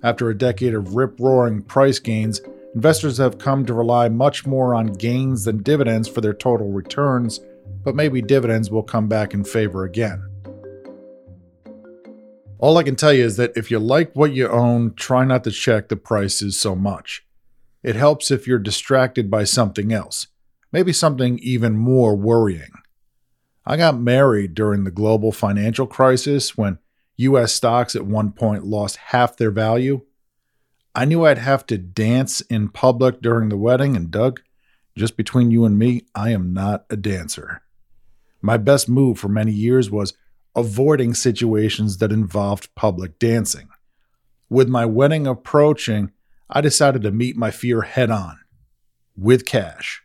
After 0.02 0.30
a 0.30 0.38
decade 0.38 0.74
of 0.74 0.94
rip 0.94 1.18
roaring 1.20 1.62
price 1.62 1.98
gains, 1.98 2.40
Investors 2.74 3.18
have 3.18 3.38
come 3.38 3.66
to 3.66 3.74
rely 3.74 4.08
much 4.08 4.46
more 4.46 4.76
on 4.76 4.92
gains 4.92 5.44
than 5.44 5.62
dividends 5.62 6.08
for 6.08 6.20
their 6.20 6.32
total 6.32 6.70
returns, 6.70 7.40
but 7.82 7.96
maybe 7.96 8.22
dividends 8.22 8.70
will 8.70 8.84
come 8.84 9.08
back 9.08 9.34
in 9.34 9.42
favor 9.42 9.84
again. 9.84 10.24
All 12.58 12.76
I 12.76 12.84
can 12.84 12.94
tell 12.94 13.12
you 13.12 13.24
is 13.24 13.36
that 13.38 13.56
if 13.56 13.70
you 13.70 13.80
like 13.80 14.14
what 14.14 14.34
you 14.34 14.48
own, 14.48 14.94
try 14.94 15.24
not 15.24 15.42
to 15.44 15.50
check 15.50 15.88
the 15.88 15.96
prices 15.96 16.56
so 16.56 16.76
much. 16.76 17.24
It 17.82 17.96
helps 17.96 18.30
if 18.30 18.46
you're 18.46 18.58
distracted 18.58 19.30
by 19.30 19.44
something 19.44 19.92
else, 19.92 20.28
maybe 20.70 20.92
something 20.92 21.40
even 21.40 21.76
more 21.76 22.14
worrying. 22.14 22.70
I 23.66 23.76
got 23.76 23.98
married 23.98 24.54
during 24.54 24.84
the 24.84 24.90
global 24.90 25.32
financial 25.32 25.86
crisis 25.86 26.56
when 26.56 26.78
US 27.16 27.52
stocks 27.52 27.94
at 27.94 28.06
one 28.06 28.32
point 28.32 28.64
lost 28.64 28.96
half 28.96 29.36
their 29.36 29.50
value 29.50 30.02
I 30.94 31.04
knew 31.04 31.24
I'd 31.24 31.38
have 31.38 31.66
to 31.66 31.78
dance 31.78 32.40
in 32.42 32.68
public 32.68 33.22
during 33.22 33.48
the 33.48 33.56
wedding, 33.56 33.96
and 33.96 34.10
Doug, 34.10 34.40
just 34.96 35.16
between 35.16 35.50
you 35.52 35.64
and 35.64 35.78
me, 35.78 36.02
I 36.16 36.30
am 36.30 36.52
not 36.52 36.84
a 36.90 36.96
dancer. 36.96 37.62
My 38.42 38.56
best 38.56 38.88
move 38.88 39.18
for 39.18 39.28
many 39.28 39.52
years 39.52 39.90
was 39.90 40.14
avoiding 40.56 41.14
situations 41.14 41.98
that 41.98 42.10
involved 42.10 42.74
public 42.74 43.20
dancing. 43.20 43.68
With 44.48 44.68
my 44.68 44.84
wedding 44.84 45.28
approaching, 45.28 46.10
I 46.48 46.60
decided 46.60 47.02
to 47.02 47.12
meet 47.12 47.36
my 47.36 47.52
fear 47.52 47.82
head 47.82 48.10
on 48.10 48.40
with 49.16 49.46
cash, 49.46 50.02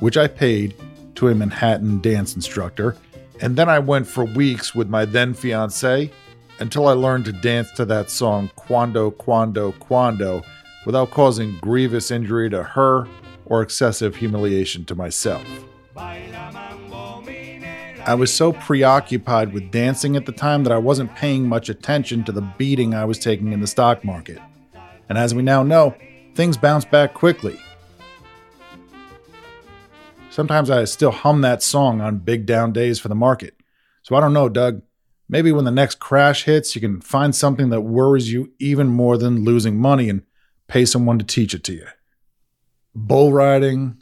which 0.00 0.16
I 0.16 0.28
paid 0.28 0.74
to 1.18 1.28
a 1.28 1.34
Manhattan 1.34 2.00
dance 2.00 2.36
instructor, 2.36 2.96
and 3.40 3.56
then 3.56 3.68
I 3.68 3.80
went 3.80 4.06
for 4.06 4.24
weeks 4.24 4.72
with 4.72 4.88
my 4.88 5.04
then 5.04 5.34
fiance 5.34 6.12
until 6.60 6.86
I 6.86 6.92
learned 6.92 7.24
to 7.24 7.32
dance 7.32 7.72
to 7.72 7.84
that 7.86 8.08
song 8.08 8.52
Quando, 8.54 9.10
Quando, 9.10 9.72
Quando 9.72 10.44
without 10.86 11.10
causing 11.10 11.58
grievous 11.58 12.12
injury 12.12 12.48
to 12.50 12.62
her 12.62 13.08
or 13.46 13.62
excessive 13.62 14.14
humiliation 14.14 14.84
to 14.84 14.94
myself. 14.94 15.44
I 18.06 18.14
was 18.16 18.32
so 18.32 18.52
preoccupied 18.52 19.52
with 19.52 19.72
dancing 19.72 20.14
at 20.14 20.24
the 20.24 20.30
time 20.30 20.62
that 20.62 20.72
I 20.72 20.78
wasn't 20.78 21.16
paying 21.16 21.48
much 21.48 21.68
attention 21.68 22.22
to 22.24 22.32
the 22.32 22.48
beating 22.58 22.94
I 22.94 23.04
was 23.04 23.18
taking 23.18 23.52
in 23.52 23.60
the 23.60 23.66
stock 23.66 24.04
market. 24.04 24.38
And 25.08 25.18
as 25.18 25.34
we 25.34 25.42
now 25.42 25.64
know, 25.64 25.96
things 26.36 26.56
bounce 26.56 26.84
back 26.84 27.12
quickly. 27.12 27.58
Sometimes 30.38 30.70
I 30.70 30.84
still 30.84 31.10
hum 31.10 31.40
that 31.40 31.64
song 31.64 32.00
on 32.00 32.18
big 32.18 32.46
down 32.46 32.72
days 32.72 33.00
for 33.00 33.08
the 33.08 33.16
market. 33.16 33.56
So 34.04 34.14
I 34.14 34.20
don't 34.20 34.32
know, 34.32 34.48
Doug. 34.48 34.82
Maybe 35.28 35.50
when 35.50 35.64
the 35.64 35.72
next 35.72 35.98
crash 35.98 36.44
hits, 36.44 36.76
you 36.76 36.80
can 36.80 37.00
find 37.00 37.34
something 37.34 37.70
that 37.70 37.80
worries 37.80 38.32
you 38.32 38.52
even 38.60 38.86
more 38.86 39.18
than 39.18 39.42
losing 39.42 39.76
money 39.80 40.08
and 40.08 40.22
pay 40.68 40.84
someone 40.84 41.18
to 41.18 41.24
teach 41.24 41.54
it 41.54 41.64
to 41.64 41.72
you. 41.72 41.86
Bull 42.94 43.32
riding, 43.32 44.00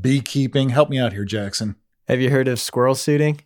beekeeping. 0.00 0.70
Help 0.70 0.88
me 0.88 0.98
out 0.98 1.12
here, 1.12 1.26
Jackson. 1.26 1.76
Have 2.08 2.22
you 2.22 2.30
heard 2.30 2.48
of 2.48 2.58
squirrel 2.58 2.94
suiting? 2.94 3.42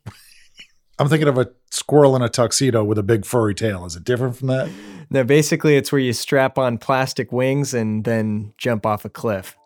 I'm 1.01 1.09
thinking 1.09 1.27
of 1.27 1.37
a 1.37 1.51
squirrel 1.73 2.15
in 2.15 2.23
a 2.23 2.29
tuxedo 2.29 2.85
with 2.85 2.97
a 2.97 3.03
big 3.03 3.25
furry 3.27 3.57
tail. 3.57 3.85
Is 3.87 3.97
it 3.97 4.05
different 4.05 4.37
from 4.37 4.47
that? 4.47 4.71
No, 5.11 5.25
basically, 5.25 5.75
it's 5.75 5.91
where 5.91 6.01
you 6.01 6.13
strap 6.13 6.59
on 6.59 6.79
plastic 6.79 7.33
wings 7.33 7.75
and 7.75 8.05
then 8.05 8.55
jump 8.57 8.87
off 8.87 9.05
a 9.05 9.09
cliff. 9.11 9.57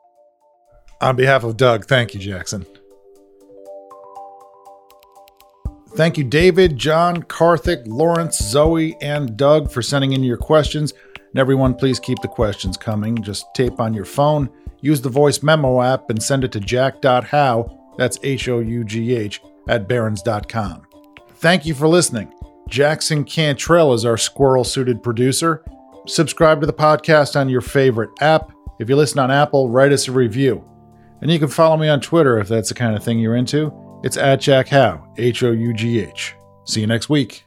On 1.01 1.15
behalf 1.15 1.45
of 1.45 1.57
Doug, 1.57 1.85
thank 1.87 2.15
you, 2.15 2.21
Jackson. 2.21 2.67
Thank 5.95 6.19
you, 6.19 6.25
David, 6.25 6.77
John, 6.77 7.23
Karthik, 7.25 7.83
Lawrence, 7.87 8.39
Zoe, 8.39 8.97
and 9.01 9.37
Doug 9.37 9.71
for 9.71 9.83
sending 9.83 10.13
in 10.13 10.23
your 10.23 10.37
questions. 10.37 10.93
And 11.17 11.39
everyone, 11.39 11.75
please 11.75 11.99
keep 11.99 12.21
the 12.21 12.29
questions 12.29 12.77
coming. 12.77 13.21
Just 13.23 13.47
tape 13.55 13.81
on 13.81 13.95
your 13.95 14.05
phone, 14.05 14.49
use 14.81 15.01
the 15.01 15.09
voice 15.09 15.43
memo 15.43 15.83
app, 15.83 16.11
and 16.11 16.23
send 16.23 16.45
it 16.45 16.53
to 16.53 16.61
jack.hough, 16.61 17.73
that's 17.97 18.19
H 18.23 18.49
O 18.49 18.61
U 18.61 18.85
G 18.85 19.15
H, 19.15 19.43
at 19.69 19.89
barrons.com. 19.89 20.87
Thank 21.35 21.67
you 21.67 21.75
for 21.75 21.89
listening. 21.89 22.33
Jackson 22.69 23.25
Cantrell 23.25 23.93
is 23.93 24.05
our 24.05 24.19
squirrel 24.19 24.65
suited 24.65 25.03
producer. 25.03 25.65
Subscribe 26.07 26.61
to 26.61 26.67
the 26.67 26.73
podcast 26.73 27.35
on 27.35 27.49
your 27.49 27.61
favorite 27.61 28.11
app. 28.21 28.53
If 28.79 28.89
you 28.89 28.97
listen 28.97 29.19
on 29.19 29.31
Apple, 29.31 29.69
write 29.69 29.93
us 29.93 30.07
a 30.07 30.13
review. 30.13 30.65
And 31.21 31.31
you 31.31 31.39
can 31.39 31.49
follow 31.49 31.77
me 31.77 31.89
on 31.89 32.01
Twitter 32.01 32.39
if 32.39 32.49
that's 32.49 32.69
the 32.69 32.75
kind 32.75 32.97
of 32.97 33.03
thing 33.03 33.19
you're 33.19 33.37
into. 33.37 33.73
It's 34.05 34.17
at 34.17 34.41
Jack 34.41 34.69
Hough, 34.69 35.01
H 35.17 35.43
O 35.43 35.51
U 35.51 35.73
G 35.73 36.01
H. 36.01 36.35
See 36.65 36.81
you 36.81 36.87
next 36.87 37.09
week. 37.09 37.45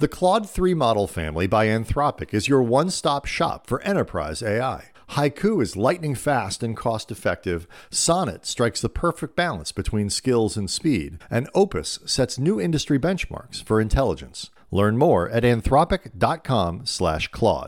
The 0.00 0.08
Claude 0.08 0.48
3 0.48 0.74
model 0.74 1.08
family 1.08 1.48
by 1.48 1.66
Anthropic 1.66 2.32
is 2.32 2.46
your 2.46 2.62
one 2.62 2.88
stop 2.88 3.26
shop 3.26 3.66
for 3.66 3.82
enterprise 3.82 4.44
AI. 4.44 4.90
Haiku 5.10 5.60
is 5.60 5.76
lightning 5.76 6.14
fast 6.14 6.62
and 6.62 6.76
cost 6.76 7.10
effective. 7.10 7.66
Sonnet 7.90 8.46
strikes 8.46 8.80
the 8.80 8.88
perfect 8.88 9.34
balance 9.34 9.72
between 9.72 10.08
skills 10.08 10.56
and 10.56 10.70
speed. 10.70 11.18
And 11.30 11.50
Opus 11.54 11.98
sets 12.04 12.38
new 12.38 12.60
industry 12.60 12.98
benchmarks 12.98 13.62
for 13.62 13.80
intelligence. 13.80 14.50
Learn 14.70 14.98
more 14.98 15.28
at 15.30 15.42
anthropic.com/claude. 15.42 17.66